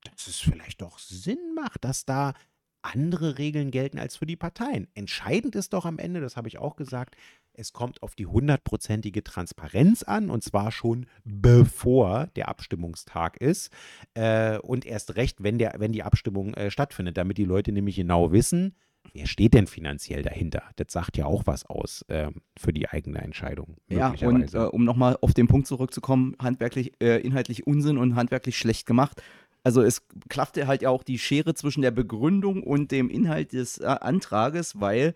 [0.05, 2.35] dass es vielleicht doch Sinn macht, dass da
[2.83, 4.89] andere Regeln gelten als für die Parteien.
[4.95, 7.17] Entscheidend ist doch am Ende, das habe ich auch gesagt,
[7.61, 13.71] es kommt auf die hundertprozentige Transparenz an und zwar schon bevor der Abstimmungstag ist
[14.15, 17.97] äh, und erst recht, wenn, der, wenn die Abstimmung äh, stattfindet, damit die Leute nämlich
[17.97, 18.75] genau wissen,
[19.13, 20.63] wer steht denn finanziell dahinter?
[20.77, 23.77] Das sagt ja auch was aus äh, für die eigene Entscheidung.
[23.89, 28.57] Ja, und äh, um nochmal auf den Punkt zurückzukommen, handwerklich, äh, inhaltlich Unsinn und handwerklich
[28.57, 29.23] schlecht gemacht.
[29.63, 33.77] Also es klaffte halt ja auch die Schere zwischen der Begründung und dem Inhalt des
[33.77, 35.15] äh, Antrages, weil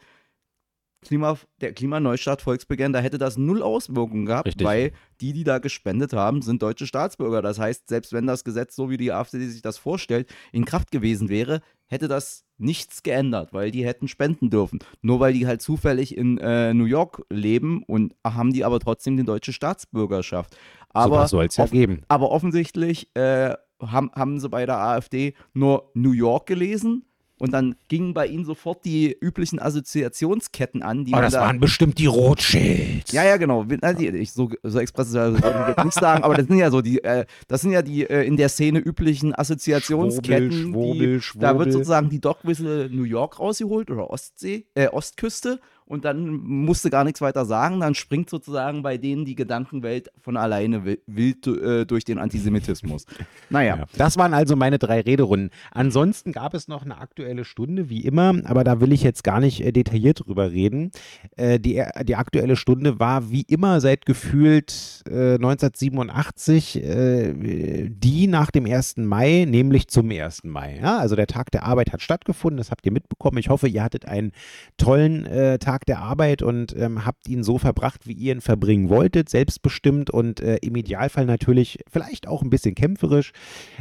[1.04, 4.66] Klima, der Klimaneustart Volksbegehren, da hätte das null Auswirkungen gehabt, Richtig.
[4.66, 7.42] weil die, die da gespendet haben, sind deutsche Staatsbürger.
[7.42, 10.90] Das heißt, selbst wenn das Gesetz, so wie die AfD sich das vorstellt, in Kraft
[10.90, 14.78] gewesen wäre, hätte das nichts geändert, weil die hätten spenden dürfen.
[15.02, 19.16] Nur weil die halt zufällig in äh, New York leben und haben die aber trotzdem
[19.16, 20.56] die deutsche Staatsbürgerschaft.
[20.90, 21.66] Aber, so ja
[22.08, 27.04] aber offensichtlich äh, haben, haben sie bei der AfD nur New York gelesen
[27.44, 31.04] und dann gingen bei ihnen sofort die üblichen Assoziationsketten an.
[31.04, 33.12] Die oh, das da waren bestimmt die Rothschilds.
[33.12, 33.66] Ja, ja, genau.
[33.98, 37.26] Ich, so, so express würde ich nicht sagen, aber das sind ja so die, äh,
[37.46, 40.52] das sind ja die äh, in der Szene üblichen Assoziationsketten.
[40.52, 41.48] Schwurbel, Schwurbel, Schwurbel.
[41.48, 46.90] Da wird sozusagen die Dogwhistle New York rausgeholt oder Ostsee, äh, Ostküste und dann musste
[46.90, 47.80] gar nichts weiter sagen.
[47.80, 53.06] Dann springt sozusagen bei denen die Gedankenwelt von alleine wild äh, durch den Antisemitismus.
[53.50, 53.76] Naja.
[53.76, 55.50] Ja, das waren also meine drei Rederunden.
[55.70, 59.38] Ansonsten gab es noch eine aktuelle Stunde, wie immer, aber da will ich jetzt gar
[59.38, 60.90] nicht äh, detailliert drüber reden.
[61.36, 68.66] Äh, die, die aktuelle Stunde war wie immer seit gefühlt 1987 äh, die nach dem
[68.66, 68.96] 1.
[68.98, 70.44] Mai, nämlich zum 1.
[70.44, 70.78] Mai.
[70.80, 70.98] Ja?
[70.98, 73.38] Also der Tag der Arbeit hat stattgefunden, das habt ihr mitbekommen.
[73.38, 74.32] Ich hoffe, ihr hattet einen
[74.76, 78.88] tollen Tag Tag der Arbeit und ähm, habt ihn so verbracht, wie ihr ihn verbringen
[78.88, 83.32] wolltet, selbstbestimmt und äh, im Idealfall natürlich vielleicht auch ein bisschen kämpferisch,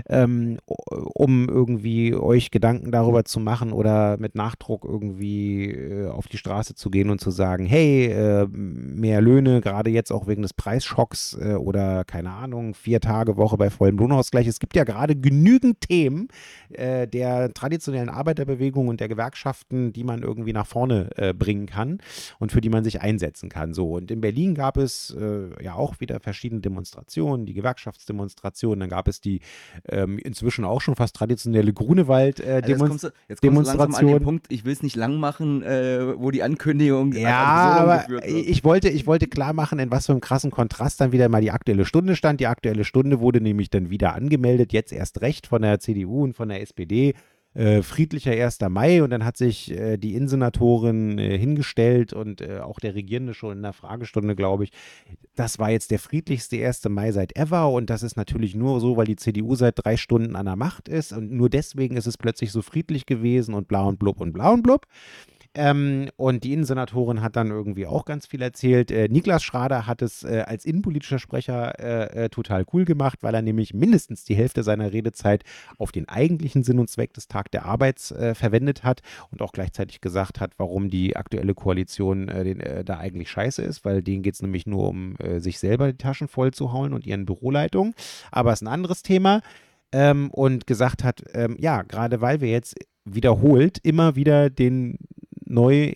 [0.10, 6.38] ähm, um irgendwie euch Gedanken darüber zu machen oder mit Nachdruck irgendwie äh, auf die
[6.38, 10.56] Straße zu gehen und zu sagen, hey, äh, mehr Löhne, gerade jetzt auch wegen des
[10.56, 14.48] Preisschocks äh, oder keine Ahnung, vier Tage Woche bei vollem Lohnausgleich.
[14.48, 16.30] Es gibt ja gerade genügend Themen
[16.70, 21.83] äh, der traditionellen Arbeiterbewegung und der Gewerkschaften, die man irgendwie nach vorne äh, bringen kann
[22.40, 23.74] und für die man sich einsetzen kann.
[23.74, 28.90] So, und in Berlin gab es äh, ja auch wieder verschiedene Demonstrationen, die Gewerkschaftsdemonstrationen, dann
[28.90, 29.42] gab es die
[29.90, 33.12] ähm, inzwischen auch schon fast traditionelle Grunewald-Demonstration.
[33.12, 36.18] Äh, jetzt kommst du, langsam an den Punkt, ich will es nicht lang machen, äh,
[36.18, 40.22] wo die Ankündigung ja, aber ich wollte, ich wollte klar machen, in was für einem
[40.22, 42.40] krassen Kontrast dann wieder mal die aktuelle Stunde stand.
[42.40, 46.36] Die aktuelle Stunde wurde nämlich dann wieder angemeldet, jetzt erst recht von der CDU und
[46.36, 47.14] von der SPD
[47.54, 48.60] äh, friedlicher 1.
[48.70, 53.34] Mai und dann hat sich äh, die Innensenatorin äh, hingestellt und äh, auch der Regierende
[53.34, 54.72] schon in der Fragestunde, glaube ich,
[55.36, 56.90] das war jetzt der friedlichste 1.
[56.90, 60.36] Mai seit ever und das ist natürlich nur so, weil die CDU seit drei Stunden
[60.36, 63.88] an der Macht ist und nur deswegen ist es plötzlich so friedlich gewesen und blau
[63.88, 64.88] und blub und blau und blub.
[65.56, 68.90] Ähm, und die Innensenatorin hat dann irgendwie auch ganz viel erzählt.
[68.90, 73.36] Äh, Niklas Schrader hat es äh, als innenpolitischer Sprecher äh, äh, total cool gemacht, weil
[73.36, 75.44] er nämlich mindestens die Hälfte seiner Redezeit
[75.78, 79.52] auf den eigentlichen Sinn und Zweck des Tag der Arbeit äh, verwendet hat und auch
[79.52, 84.24] gleichzeitig gesagt hat, warum die aktuelle Koalition äh, den, da eigentlich scheiße ist, weil denen
[84.24, 87.94] geht es nämlich nur um sich selber die Taschen voll zu hauen und ihren Büroleitungen.
[88.32, 89.42] Aber es ist ein anderes Thema.
[89.92, 92.76] Ähm, und gesagt hat, ähm, ja, gerade weil wir jetzt
[93.06, 94.98] wiederholt immer wieder den
[95.54, 95.94] neu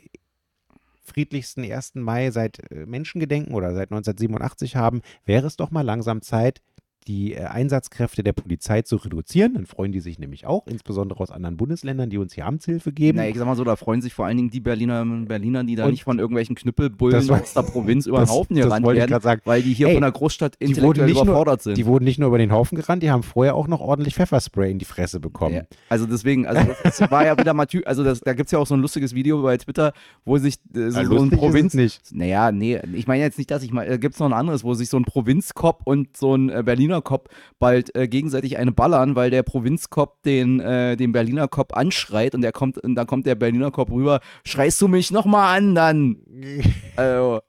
[1.03, 1.95] friedlichsten 1.
[1.95, 6.61] Mai seit äh, Menschengedenken oder seit 1987 haben, wäre es doch mal langsam Zeit,
[7.07, 9.53] die äh, Einsatzkräfte der Polizei zu reduzieren.
[9.53, 13.17] Dann freuen die sich nämlich auch, insbesondere aus anderen Bundesländern, die uns hier Amtshilfe geben.
[13.17, 15.75] Na, ich sag mal so, da freuen sich vor allen Dingen die Berliner Berliner, die
[15.75, 19.41] da und nicht von irgendwelchen Knüppelbullen aus der Provinz über den Haufen gerannt werden, sagen.
[19.45, 21.77] weil die hier Ey, von der Großstadt intellektuell überfordert nur, sind.
[21.77, 24.71] Die wurden nicht nur über den Haufen gerannt, die haben vorher auch noch ordentlich Pfefferspray
[24.71, 25.55] in die Fresse bekommen.
[25.55, 28.51] Ja, also deswegen, also das, das war ja wieder mal, also das, da gibt es
[28.51, 29.93] ja auch so ein lustiges Video bei Twitter,
[30.25, 31.73] wo sich äh, so, ja, so ein Provinz...
[31.73, 32.01] nicht.
[32.11, 34.63] Naja, nee, ich meine jetzt nicht, dass ich mal, äh, gibt es noch ein anderes,
[34.63, 36.65] wo sich so ein Provinzkopf und so ein äh,
[36.97, 37.27] Berliner Kopf
[37.59, 42.33] bei halt äh, gegenseitig eine ballern, weil der Provinzkopf den, äh, den Berliner Kopf anschreit
[42.33, 45.75] und der kommt, und dann kommt der Berliner Kopf rüber, schreist du mich nochmal an,
[45.75, 46.17] dann.
[46.95, 47.41] also,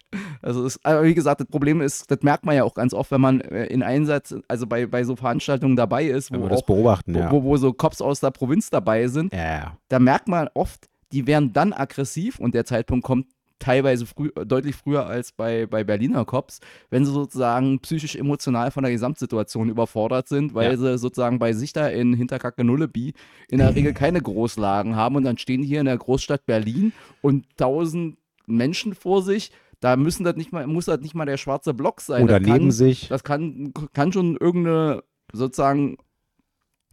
[0.42, 3.10] also ist, aber wie gesagt, das Problem ist, das merkt man ja auch ganz oft,
[3.10, 7.14] wenn man äh, in Einsatz, also bei, bei so Veranstaltungen dabei ist, wo, auch, beobachten,
[7.14, 7.30] wo, ja.
[7.30, 9.76] wo, wo, so Cops aus der Provinz dabei sind, ja.
[9.88, 13.26] da merkt man oft, die werden dann aggressiv und der Zeitpunkt kommt,
[13.58, 18.82] teilweise früh, deutlich früher als bei, bei Berliner Cops, wenn sie sozusagen psychisch emotional von
[18.82, 20.76] der Gesamtsituation überfordert sind, weil ja.
[20.76, 23.14] sie sozusagen bei sich da in Hinterkacke Nullebi
[23.48, 26.92] in der Regel keine Großlagen haben und dann stehen die hier in der Großstadt Berlin
[27.20, 29.50] und tausend Menschen vor sich.
[29.80, 32.24] Da müssen das nicht mal, muss das nicht mal der schwarze Block sein.
[32.24, 33.08] Oder das neben kann, sich.
[33.08, 35.98] Das kann, kann schon irgendeine sozusagen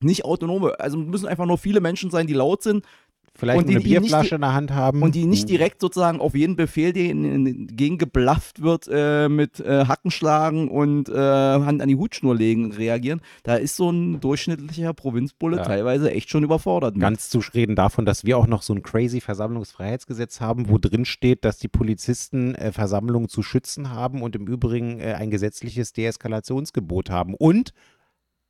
[0.02, 2.86] nicht autonome, also müssen einfach nur viele Menschen sein, die laut sind
[3.38, 5.02] Vielleicht und die, eine Bierflasche in der Hand haben.
[5.02, 5.48] Und die nicht hm.
[5.48, 11.14] direkt sozusagen auf jeden Befehl, der gegen geblafft wird, äh, mit äh, Hackenschlagen und äh,
[11.14, 13.20] Hand an die Hutschnur legen reagieren.
[13.44, 15.64] Da ist so ein durchschnittlicher Provinzbulle ja.
[15.64, 16.96] teilweise echt schon überfordert.
[16.96, 17.02] Mit.
[17.02, 21.04] Ganz zu reden davon, dass wir auch noch so ein crazy Versammlungsfreiheitsgesetz haben, wo drin
[21.04, 25.92] steht, dass die Polizisten äh, Versammlungen zu schützen haben und im Übrigen äh, ein gesetzliches
[25.92, 27.34] Deeskalationsgebot haben.
[27.34, 27.74] Und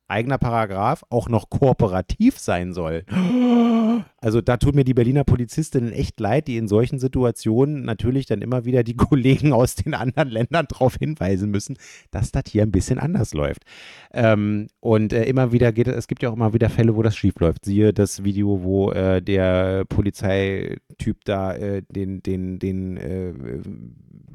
[0.08, 3.04] eigener Paragraph auch noch kooperativ sein soll.
[4.20, 8.42] Also da tut mir die Berliner Polizistinnen echt leid, die in solchen Situationen natürlich dann
[8.42, 11.76] immer wieder die Kollegen aus den anderen Ländern darauf hinweisen müssen,
[12.10, 13.62] dass das hier ein bisschen anders läuft.
[14.12, 17.16] Ähm, und äh, immer wieder geht es, gibt ja auch immer wieder Fälle, wo das
[17.16, 17.64] schief läuft.
[17.64, 23.32] Siehe das Video, wo äh, der Polizeityp da äh, den, den, den äh,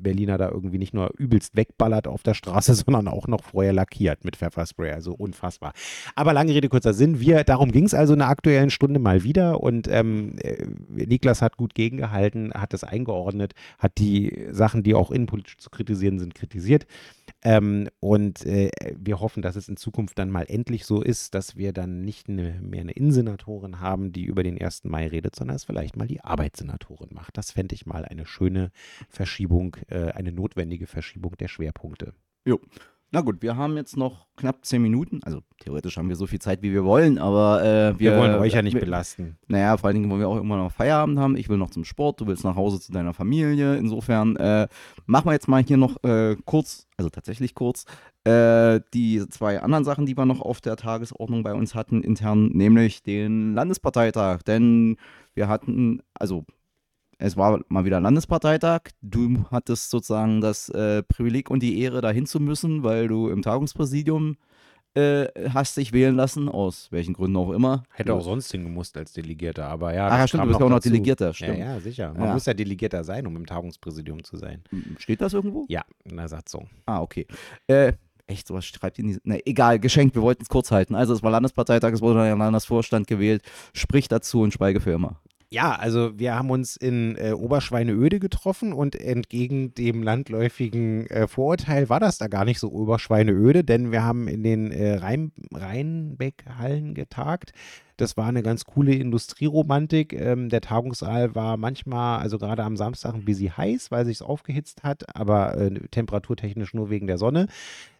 [0.01, 4.25] Berliner da irgendwie nicht nur übelst wegballert auf der Straße, sondern auch noch vorher lackiert
[4.25, 4.91] mit Pfefferspray.
[4.91, 5.73] Also unfassbar.
[6.15, 7.19] Aber lange Rede, kurzer Sinn.
[7.19, 11.41] Wir, darum ging es also in der aktuellen Stunde mal wieder und ähm, äh, Niklas
[11.41, 16.35] hat gut gegengehalten, hat das eingeordnet, hat die Sachen, die auch innenpolitisch zu kritisieren sind,
[16.35, 16.85] kritisiert.
[17.43, 21.55] Ähm, und äh, wir hoffen, dass es in Zukunft dann mal endlich so ist, dass
[21.55, 24.83] wir dann nicht eine, mehr eine Innensenatorin haben, die über den 1.
[24.85, 27.37] Mai redet, sondern es vielleicht mal die Arbeitssenatorin macht.
[27.37, 28.71] Das fände ich mal eine schöne
[29.09, 32.13] Verschiebung, äh, eine notwendige Verschiebung der Schwerpunkte.
[32.45, 32.59] Jo.
[33.13, 35.19] Na gut, wir haben jetzt noch knapp zehn Minuten.
[35.23, 38.35] Also theoretisch haben wir so viel Zeit, wie wir wollen, aber äh, wir, wir, wollen
[38.35, 39.37] euch ja nicht wir, belasten.
[39.49, 41.35] Naja, vor allen Dingen wollen wir auch immer noch Feierabend haben.
[41.35, 43.75] Ich will noch zum Sport, du willst nach Hause zu deiner Familie.
[43.75, 44.69] Insofern äh,
[45.07, 47.83] machen wir jetzt mal hier noch äh, kurz, also tatsächlich kurz,
[48.23, 52.47] äh, die zwei anderen Sachen, die wir noch auf der Tagesordnung bei uns hatten, intern,
[52.53, 54.43] nämlich den Landesparteitag.
[54.43, 54.95] Denn
[55.33, 56.45] wir hatten, also
[57.21, 58.81] es war mal wieder Landesparteitag.
[59.01, 63.41] Du hattest sozusagen das äh, Privileg und die Ehre, dahin zu müssen, weil du im
[63.43, 64.37] Tagungspräsidium
[64.95, 67.83] äh, hast dich wählen lassen, aus welchen Gründen auch immer.
[67.91, 70.07] Hätte auch sonst hingemusst als Delegierter, aber ja.
[70.09, 70.89] Ach ja, stimmt, du bist ja auch noch dazu.
[70.89, 71.59] Delegierter, stimmt.
[71.59, 72.13] Ja, ja, sicher.
[72.13, 72.33] Man Ja.
[72.33, 74.63] muss ja Delegierter sein, um im Tagungspräsidium zu sein.
[74.97, 75.65] Steht das irgendwo?
[75.69, 76.69] Ja, in der Satzung.
[76.87, 77.25] Ah, okay.
[77.67, 77.93] Äh,
[78.27, 79.17] echt, sowas schreibt ihr nie.
[79.23, 80.95] Ne, egal, geschenkt, wir wollten es kurz halten.
[80.95, 83.43] Also, es war Landesparteitag, es wurde dann der Landesvorstand gewählt.
[83.73, 85.21] Sprich dazu und schweige für immer.
[85.53, 91.89] Ja, also wir haben uns in äh, Oberschweineöde getroffen und entgegen dem landläufigen äh, Vorurteil
[91.89, 96.93] war das da gar nicht so Oberschweineöde, denn wir haben in den äh, Rhein Rheinbeck-Hallen
[96.93, 97.51] getagt.
[97.97, 100.13] Das war eine ganz coole Industrieromantik.
[100.13, 104.83] Ähm, der Tagungssaal war manchmal, also gerade am Samstag, ein bisschen heiß, weil sich aufgehitzt
[104.83, 107.47] hat, aber äh, temperaturtechnisch nur wegen der Sonne.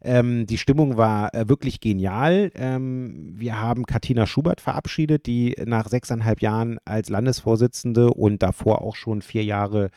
[0.01, 2.51] Ähm, die Stimmung war äh, wirklich genial.
[2.55, 8.95] Ähm, wir haben Katina Schubert verabschiedet, die nach sechseinhalb Jahren als Landesvorsitzende und davor auch
[8.95, 9.89] schon vier Jahre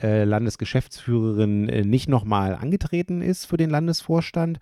[0.00, 4.58] äh, Landesgeschäftsführerin äh, nicht nochmal angetreten ist für den Landesvorstand.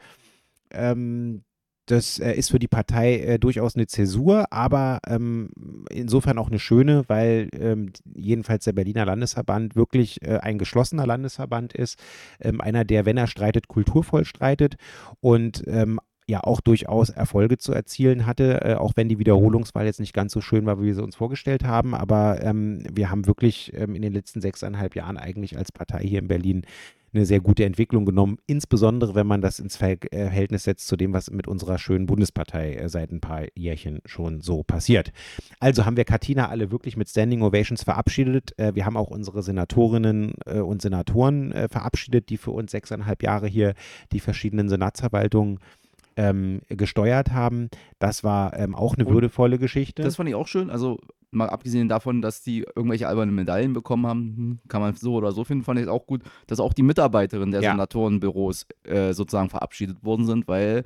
[0.71, 1.43] Ähm,
[1.91, 5.51] das äh, ist für die Partei äh, durchaus eine Zäsur, aber ähm,
[5.91, 11.73] insofern auch eine schöne, weil ähm, jedenfalls der Berliner Landesverband wirklich äh, ein geschlossener Landesverband
[11.73, 11.99] ist.
[12.41, 14.77] Ähm, einer, der, wenn er streitet, kulturvoll streitet
[15.21, 15.65] und
[16.31, 20.33] ja auch durchaus Erfolge zu erzielen hatte, äh, auch wenn die Wiederholungswahl jetzt nicht ganz
[20.33, 21.95] so schön war, wie wir sie uns vorgestellt haben.
[21.95, 26.21] Aber ähm, wir haben wirklich ähm, in den letzten sechseinhalb Jahren eigentlich als Partei hier
[26.21, 26.63] in Berlin
[27.13, 30.97] eine sehr gute Entwicklung genommen, insbesondere wenn man das ins Ver äh, Verhältnis setzt zu
[30.97, 35.13] dem, was mit unserer schönen Bundespartei äh, seit ein paar Jährchen schon so passiert.
[35.59, 38.59] Also haben wir Katina alle wirklich mit Standing Ovations verabschiedet.
[38.59, 43.23] Äh, wir haben auch unsere Senatorinnen äh, und Senatoren äh, verabschiedet, die für uns sechseinhalb
[43.23, 43.75] Jahre hier
[44.13, 45.59] die verschiedenen Senatsverwaltungen
[46.17, 47.69] ähm, gesteuert haben.
[47.99, 50.03] Das war ähm, auch eine Und würdevolle Geschichte.
[50.03, 50.71] Das fand ich auch schön.
[50.71, 50.99] Also,
[51.31, 55.33] mal abgesehen davon, dass die irgendwelche albernen Medaillen bekommen haben, hm, kann man so oder
[55.33, 57.71] so finden, fand ich es auch gut, dass auch die Mitarbeiterinnen der Ja.
[57.71, 60.85] Senatorenbüros äh, sozusagen verabschiedet worden sind, weil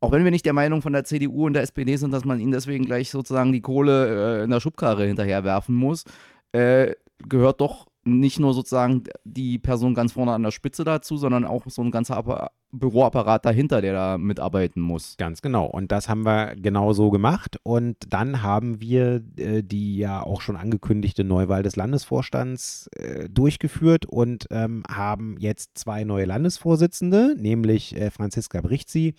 [0.00, 2.40] auch wenn wir nicht der Meinung von der CDU und der SPD sind, dass man
[2.40, 6.04] ihnen deswegen gleich sozusagen die Kohle äh, in der Schubkarre hinterherwerfen muss,
[6.52, 6.94] äh,
[7.28, 11.64] gehört doch nicht nur sozusagen die Person ganz vorne an der Spitze dazu, sondern auch
[11.66, 15.18] so ein ganzer Appa Büroapparat dahinter, der da mitarbeiten muss.
[15.18, 15.66] Ganz genau.
[15.66, 17.58] Und das haben wir genau so gemacht.
[17.64, 24.06] Und dann haben wir äh, die ja auch schon angekündigte Neuwahl des Landesvorstands äh, durchgeführt
[24.06, 29.16] und ähm, haben jetzt zwei neue Landesvorsitzende, nämlich äh, Franziska Brichzi,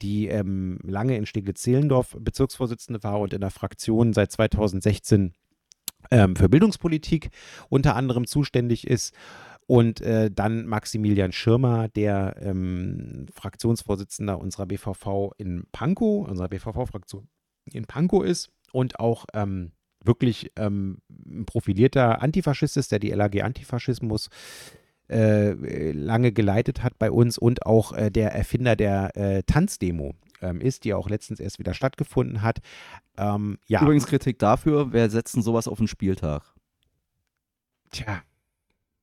[0.00, 5.32] die ähm, lange in Steglitz-Zehlendorf Bezirksvorsitzende war und in der Fraktion seit 2016
[6.10, 7.30] ähm, für Bildungspolitik
[7.68, 9.14] unter anderem zuständig ist.
[9.66, 17.28] Und äh, dann Maximilian Schirmer, der ähm, Fraktionsvorsitzender unserer BVV in Pankow, unserer BVV-Fraktion
[17.72, 19.72] in Pankow ist und auch ähm,
[20.04, 24.28] wirklich ähm, ein profilierter Antifaschist ist, der die LAG Antifaschismus
[25.08, 30.60] äh, lange geleitet hat bei uns und auch äh, der Erfinder der äh, Tanzdemo ähm,
[30.60, 32.58] ist, die auch letztens erst wieder stattgefunden hat.
[33.16, 36.54] Ähm, ja, Übrigens Kritik dafür, wer setzt denn sowas auf den Spieltag?
[37.94, 38.22] tja,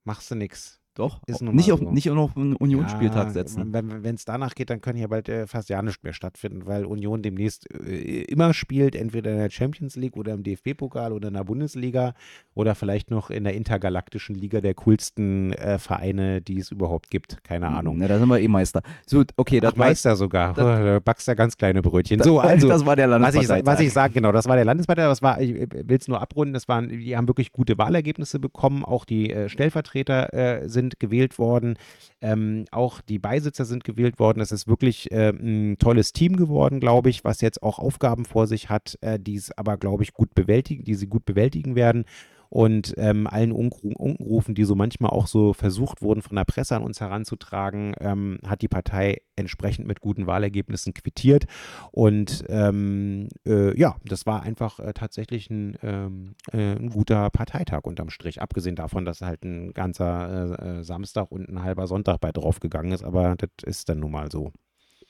[0.04, 0.81] machst du nix.
[1.02, 1.90] Doch, Ist nicht, auf, so.
[1.92, 3.74] nicht auf einen Unionsspieltag Ja, setzen.
[3.74, 6.86] Wenn es danach geht, dann können hier bald äh, fast ja nichts mehr stattfinden, weil
[6.86, 11.34] Union demnächst äh, immer spielt, entweder in der Champions League oder im DFB-Pokal oder in
[11.34, 12.14] der Bundesliga
[12.54, 17.44] oder vielleicht noch in der intergalaktischen Liga der coolsten äh, Vereine, die es überhaupt gibt.
[17.44, 17.98] Keine Ahnung.
[17.98, 18.84] Na, da sind wir eh Meister.
[19.08, 20.54] So, okay, das Ach, Meister sogar.
[20.54, 22.20] das- da backst du ganz kleine Brötchen.
[22.20, 22.68] Das, So, also.
[22.68, 23.66] das war der ich, Landesparteitag.
[23.66, 26.54] was ich sage, genau, das war der Landespartei, das war, ich will es nur abrunden,
[26.54, 31.40] das waren, die haben wirklich gute Wahlergebnisse bekommen, auch die äh, Stellvertreter äh, sind gewählt
[31.40, 31.78] worden,
[32.22, 36.80] ähm, auch die Beisitzer sind gewählt worden, es ist wirklich äh, ein tolles Team geworden,
[36.80, 40.14] glaube ich, was jetzt auch Aufgaben vor sich hat, äh, die es aber, glaube ich,
[40.14, 42.06] gut bewältigen, die sie gut bewältigen werden
[42.52, 46.76] und ähm, allen Unru- Unrufen, die so manchmal auch so versucht wurden, von der Presse
[46.76, 51.46] an uns heranzutragen, ähm, hat die Partei entsprechend mit guten Wahlergebnissen quittiert.
[51.92, 57.86] Und ähm, äh, ja, das war einfach äh, tatsächlich ein, ähm, äh, ein guter Parteitag
[57.86, 58.42] unterm Strich.
[58.42, 62.92] Abgesehen davon, dass halt ein ganzer äh, äh, Samstag und ein halber Sonntag bei draufgegangen
[62.92, 64.52] ist, aber das ist dann nun mal so.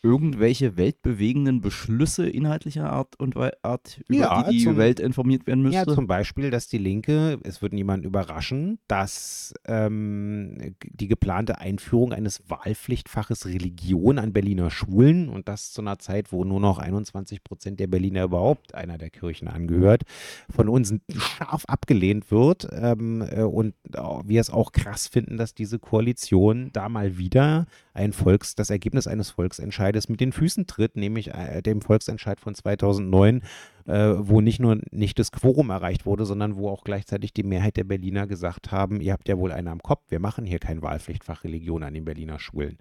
[0.04, 5.46] Irgendwelche weltbewegenden Beschlüsse inhaltlicher Art und Wei- Art, über Ja, die die zum- Welt informiert
[5.46, 5.78] werden müsste?
[5.78, 10.58] Ja, zum Beispiel, dass die Linke, es wird niemand überraschen, dass ähm,
[10.90, 16.44] die geplante Einführung eines Wahlpflichtfaches Religion an Berliner Schulen und das zu einer Zeit, wo
[16.46, 20.02] nur noch 21 Prozent der Berliner überhaupt einer der Kirchen angehört,
[20.50, 25.54] von uns scharf abgelehnt wird ähm, äh, und äh, wir es auch krass finden, dass
[25.54, 30.68] diese Koalition da mal wieder ein Volks, das Ergebnis eines Volksentscheids beides mit den Füßen
[30.68, 33.42] tritt, nämlich äh, dem Volksentscheid von 2009,
[33.88, 37.76] äh, wo nicht nur nicht das Quorum erreicht wurde, sondern wo auch gleichzeitig die Mehrheit
[37.76, 40.82] der Berliner gesagt haben, ihr habt ja wohl einen am Kopf, wir machen hier kein
[40.82, 42.78] Wahlpflichtfach Religion an den Berliner Schulen.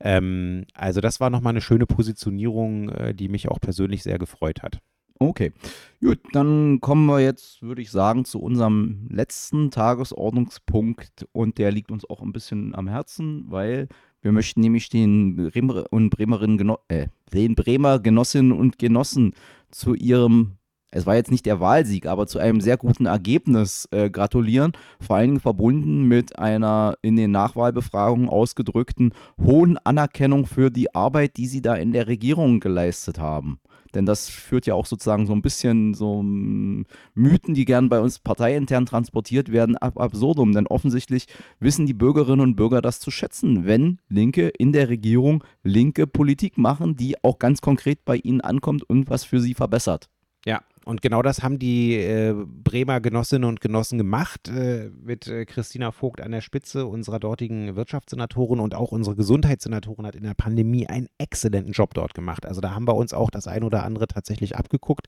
[0.00, 4.64] Ähm, also das war nochmal eine schöne Positionierung, äh, die mich auch persönlich sehr gefreut
[4.64, 4.80] hat.
[5.22, 5.52] Okay,
[6.00, 11.92] gut, dann kommen wir jetzt, würde ich sagen, zu unserem letzten Tagesordnungspunkt und der liegt
[11.92, 13.88] uns auch ein bisschen am Herzen, weil
[14.22, 19.34] wir möchten nämlich den Bremer und Bremerinnen, Geno äh, den Bremer Genossinnen und Genossen
[19.70, 20.58] zu ihrem,
[20.90, 25.16] es war jetzt nicht der Wahlsieg, aber zu einem sehr guten Ergebnis äh, gratulieren, vor
[25.16, 31.46] allen Dingen verbunden mit einer in den Nachwahlbefragungen ausgedrückten hohen Anerkennung für die Arbeit, die
[31.46, 33.60] sie da in der Regierung geleistet haben.
[33.94, 38.18] Denn das führt ja auch sozusagen so ein bisschen so Mythen, die gern bei uns
[38.18, 40.52] parteiintern transportiert werden, ab absurdum.
[40.52, 41.26] Denn offensichtlich
[41.58, 46.58] wissen die Bürgerinnen und Bürger das zu schätzen, wenn Linke in der Regierung linke Politik
[46.58, 50.08] machen, die auch ganz konkret bei ihnen ankommt und was für sie verbessert.
[50.46, 55.44] Ja, und genau das haben die äh, Bremer Genossinnen und Genossen gemacht, äh, mit äh,
[55.44, 60.34] Christina Vogt an der Spitze, unserer dortigen Wirtschaftssenatorin und auch unsere Gesundheitssenatorin hat in der
[60.34, 62.46] Pandemie einen exzellenten Job dort gemacht.
[62.46, 65.06] Also da haben wir uns auch das ein oder andere tatsächlich abgeguckt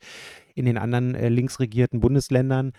[0.55, 2.73] in den anderen äh, linksregierten Bundesländern.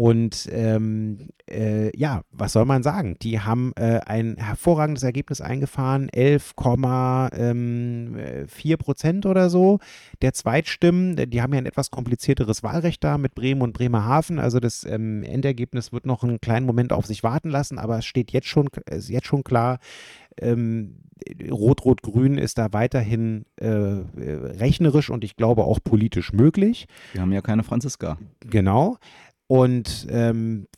[0.00, 3.18] Und ähm, äh, ja, was soll man sagen?
[3.20, 9.78] Die haben äh, ein hervorragendes Ergebnis eingefahren, 11,4 ähm, Prozent oder so
[10.22, 11.16] der Zweitstimmen.
[11.16, 14.38] Die haben ja ein etwas komplizierteres Wahlrecht da mit Bremen und Bremerhaven.
[14.38, 18.06] Also das ähm, Endergebnis wird noch einen kleinen Moment auf sich warten lassen, aber es
[18.06, 19.80] steht jetzt schon, ist jetzt schon klar,
[20.40, 20.96] ähm,
[21.50, 26.86] Rot-Rot-Grün ist da weiterhin äh, rechnerisch und ich glaube auch politisch möglich.
[27.12, 28.16] Wir haben ja keine Franziska.
[28.40, 28.96] Genau.
[29.50, 30.68] Und ähm,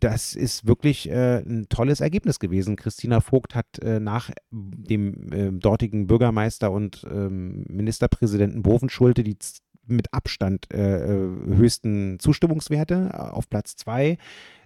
[0.00, 2.74] das ist wirklich äh, ein tolles Ergebnis gewesen.
[2.74, 9.36] Christina Vogt hat äh, nach dem äh, dortigen Bürgermeister und ähm, Ministerpräsidenten Bovenschulte die
[9.86, 14.18] mit Abstand äh, äh, höchsten Zustimmungswerte auf Platz zwei.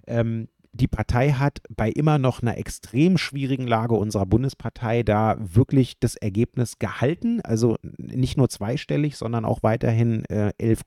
[0.07, 5.99] Ähm, die Partei hat bei immer noch einer extrem schwierigen Lage unserer Bundespartei da wirklich
[6.01, 7.41] das Ergebnis gehalten.
[7.43, 10.83] Also nicht nur zweistellig, sondern auch weiterhin äh, 11,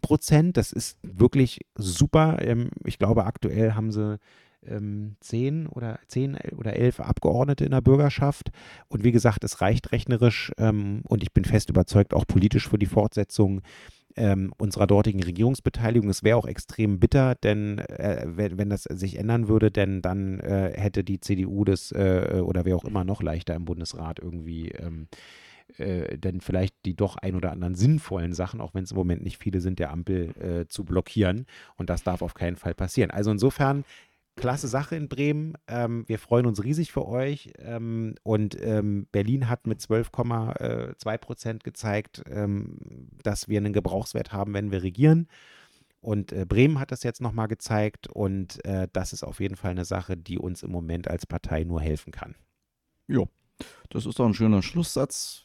[0.00, 0.56] Prozent.
[0.56, 2.38] Das ist wirklich super.
[2.40, 4.18] Ähm, ich glaube, aktuell haben sie
[4.66, 8.50] ähm, zehn oder zehn oder elf Abgeordnete in der Bürgerschaft.
[8.88, 12.78] Und wie gesagt, es reicht rechnerisch ähm, und ich bin fest überzeugt, auch politisch für
[12.78, 13.60] die Fortsetzung
[14.16, 16.08] ähm, unserer dortigen Regierungsbeteiligung.
[16.08, 20.40] Es wäre auch extrem bitter, denn äh, wenn, wenn, das sich ändern würde, denn dann
[20.40, 24.68] äh, hätte die CDU das äh, oder wer auch immer noch leichter im Bundesrat irgendwie
[24.70, 25.08] ähm,
[25.78, 29.22] äh, denn vielleicht die doch ein oder anderen sinnvollen Sachen, auch wenn es im Moment
[29.22, 31.46] nicht viele sind, der Ampel äh, zu blockieren.
[31.76, 33.10] Und das darf auf keinen Fall passieren.
[33.10, 33.84] Also insofern
[34.36, 35.54] klasse Sache in Bremen.
[35.68, 37.52] Ähm, wir freuen uns riesig für euch.
[37.58, 44.32] Ähm, und ähm, Berlin hat mit 12,2 äh, Prozent gezeigt, ähm, dass wir einen Gebrauchswert
[44.32, 45.28] haben, wenn wir regieren.
[46.00, 48.08] Und äh, Bremen hat das jetzt nochmal gezeigt.
[48.08, 51.64] Und äh, das ist auf jeden Fall eine Sache, die uns im Moment als Partei
[51.64, 52.34] nur helfen kann.
[53.06, 53.22] Ja,
[53.90, 55.44] das ist doch ein schöner Schlusssatz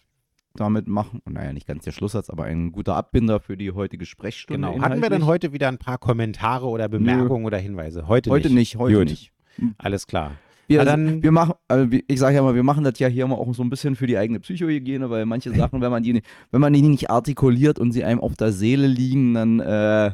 [0.55, 1.21] damit machen.
[1.29, 4.67] Naja, nicht ganz der Schlusssatz, aber ein guter Abbinder für die heutige Sprechstunde.
[4.67, 4.81] Genau.
[4.81, 7.47] Hatten wir denn heute wieder ein paar Kommentare oder Bemerkungen Nö.
[7.47, 8.07] oder Hinweise?
[8.07, 8.77] Heute, heute nicht.
[8.77, 9.09] Heute Gut.
[9.09, 9.31] nicht.
[9.77, 10.31] Alles klar.
[10.67, 13.39] Wir, dann, wir machen, also ich sage ja mal, wir machen das ja hier immer
[13.39, 16.21] auch so ein bisschen für die eigene Psychohygiene, weil manche Sachen, wenn man die,
[16.51, 20.11] wenn man die nicht artikuliert und sie einem auf der Seele liegen, dann, äh,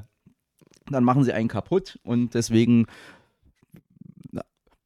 [0.89, 2.85] dann machen sie einen kaputt und deswegen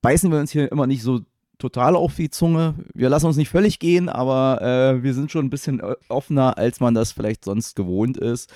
[0.02, 1.22] beißen wir uns hier immer nicht so
[1.60, 2.74] total auf die Zunge.
[2.94, 6.58] Wir lassen uns nicht völlig gehen, aber äh, wir sind schon ein bisschen äh, offener,
[6.58, 8.52] als man das vielleicht sonst gewohnt ist.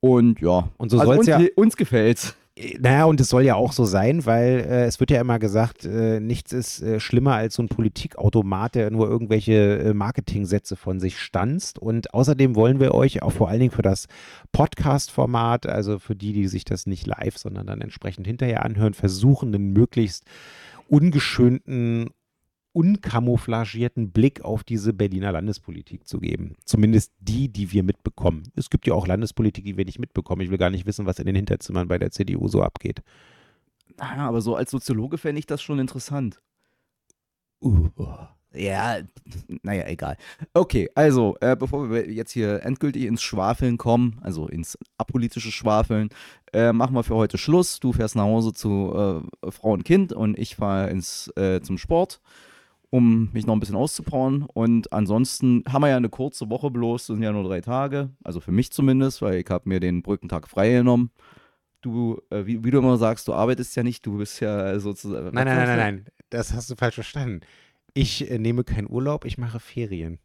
[0.00, 2.36] Und ja, und so also uns, ja, uns gefällt's.
[2.78, 5.84] Naja, und es soll ja auch so sein, weil äh, es wird ja immer gesagt,
[5.84, 11.00] äh, nichts ist äh, schlimmer als so ein Politikautomat, der nur irgendwelche äh, Marketingsätze von
[11.00, 11.80] sich stanzt.
[11.80, 14.06] Und außerdem wollen wir euch auch vor allen Dingen für das
[14.52, 19.52] Podcast-Format, also für die, die sich das nicht live, sondern dann entsprechend hinterher anhören, versuchen,
[19.52, 20.24] einen möglichst
[20.88, 22.10] ungeschönten
[22.74, 26.56] unkamouflagierten Blick auf diese Berliner Landespolitik zu geben.
[26.64, 28.42] Zumindest die, die wir mitbekommen.
[28.56, 30.42] Es gibt ja auch Landespolitik, die wir nicht mitbekommen.
[30.42, 33.02] Ich will gar nicht wissen, was in den Hinterzimmern bei der CDU so abgeht.
[33.96, 36.42] Naja, aber so als Soziologe fände ich das schon interessant.
[37.62, 37.88] Uh,
[38.52, 38.98] ja,
[39.62, 40.16] naja, egal.
[40.52, 46.08] Okay, also, äh, bevor wir jetzt hier endgültig ins Schwafeln kommen, also ins apolitische Schwafeln,
[46.52, 47.78] äh, machen wir für heute Schluss.
[47.78, 51.78] Du fährst nach Hause zu äh, Frau und Kind und ich fahre ins, äh, zum
[51.78, 52.20] Sport
[52.94, 54.46] um mich noch ein bisschen auszupowern.
[54.54, 58.10] Und ansonsten haben wir ja eine kurze Woche bloß, das sind ja nur drei Tage,
[58.22, 61.10] also für mich zumindest, weil ich habe mir den Brückentag freigenommen.
[61.80, 65.34] Du, äh, wie, wie, du immer sagst, du arbeitest ja nicht, du bist ja sozusagen.
[65.34, 67.40] Nein, nein, nein, nein, nein, das hast du falsch verstanden.
[67.94, 70.20] Ich äh, nehme keinen Urlaub, ich mache Ferien.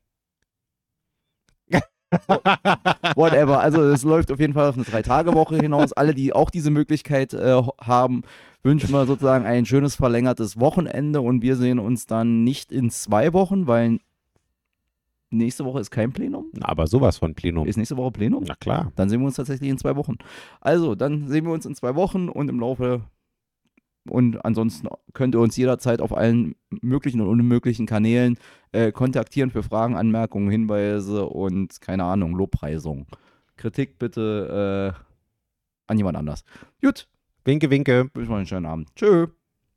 [3.15, 3.59] Whatever.
[3.59, 5.93] Also es läuft auf jeden Fall auf eine Drei-Tage-Woche hinaus.
[5.93, 8.23] Alle, die auch diese Möglichkeit äh, haben,
[8.63, 13.33] wünschen wir sozusagen ein schönes verlängertes Wochenende und wir sehen uns dann nicht in zwei
[13.33, 13.99] Wochen, weil
[15.29, 16.51] nächste Woche ist kein Plenum.
[16.61, 17.67] Aber sowas von Plenum.
[17.67, 18.43] Ist nächste Woche Plenum?
[18.47, 18.91] Na klar.
[18.95, 20.17] Dann sehen wir uns tatsächlich in zwei Wochen.
[20.61, 23.01] Also, dann sehen wir uns in zwei Wochen und im Laufe
[24.07, 28.37] und ansonsten könnt ihr uns jederzeit auf allen möglichen und unmöglichen Kanälen
[28.71, 33.07] äh, kontaktieren für Fragen, Anmerkungen, Hinweise und keine Ahnung, Lobpreisung.
[33.57, 34.99] Kritik bitte äh,
[35.87, 36.43] an jemand anders.
[36.81, 37.07] Gut,
[37.45, 38.09] Winke, winke.
[38.13, 38.95] wünsche mal einen schönen Abend.
[38.95, 39.27] Tschö.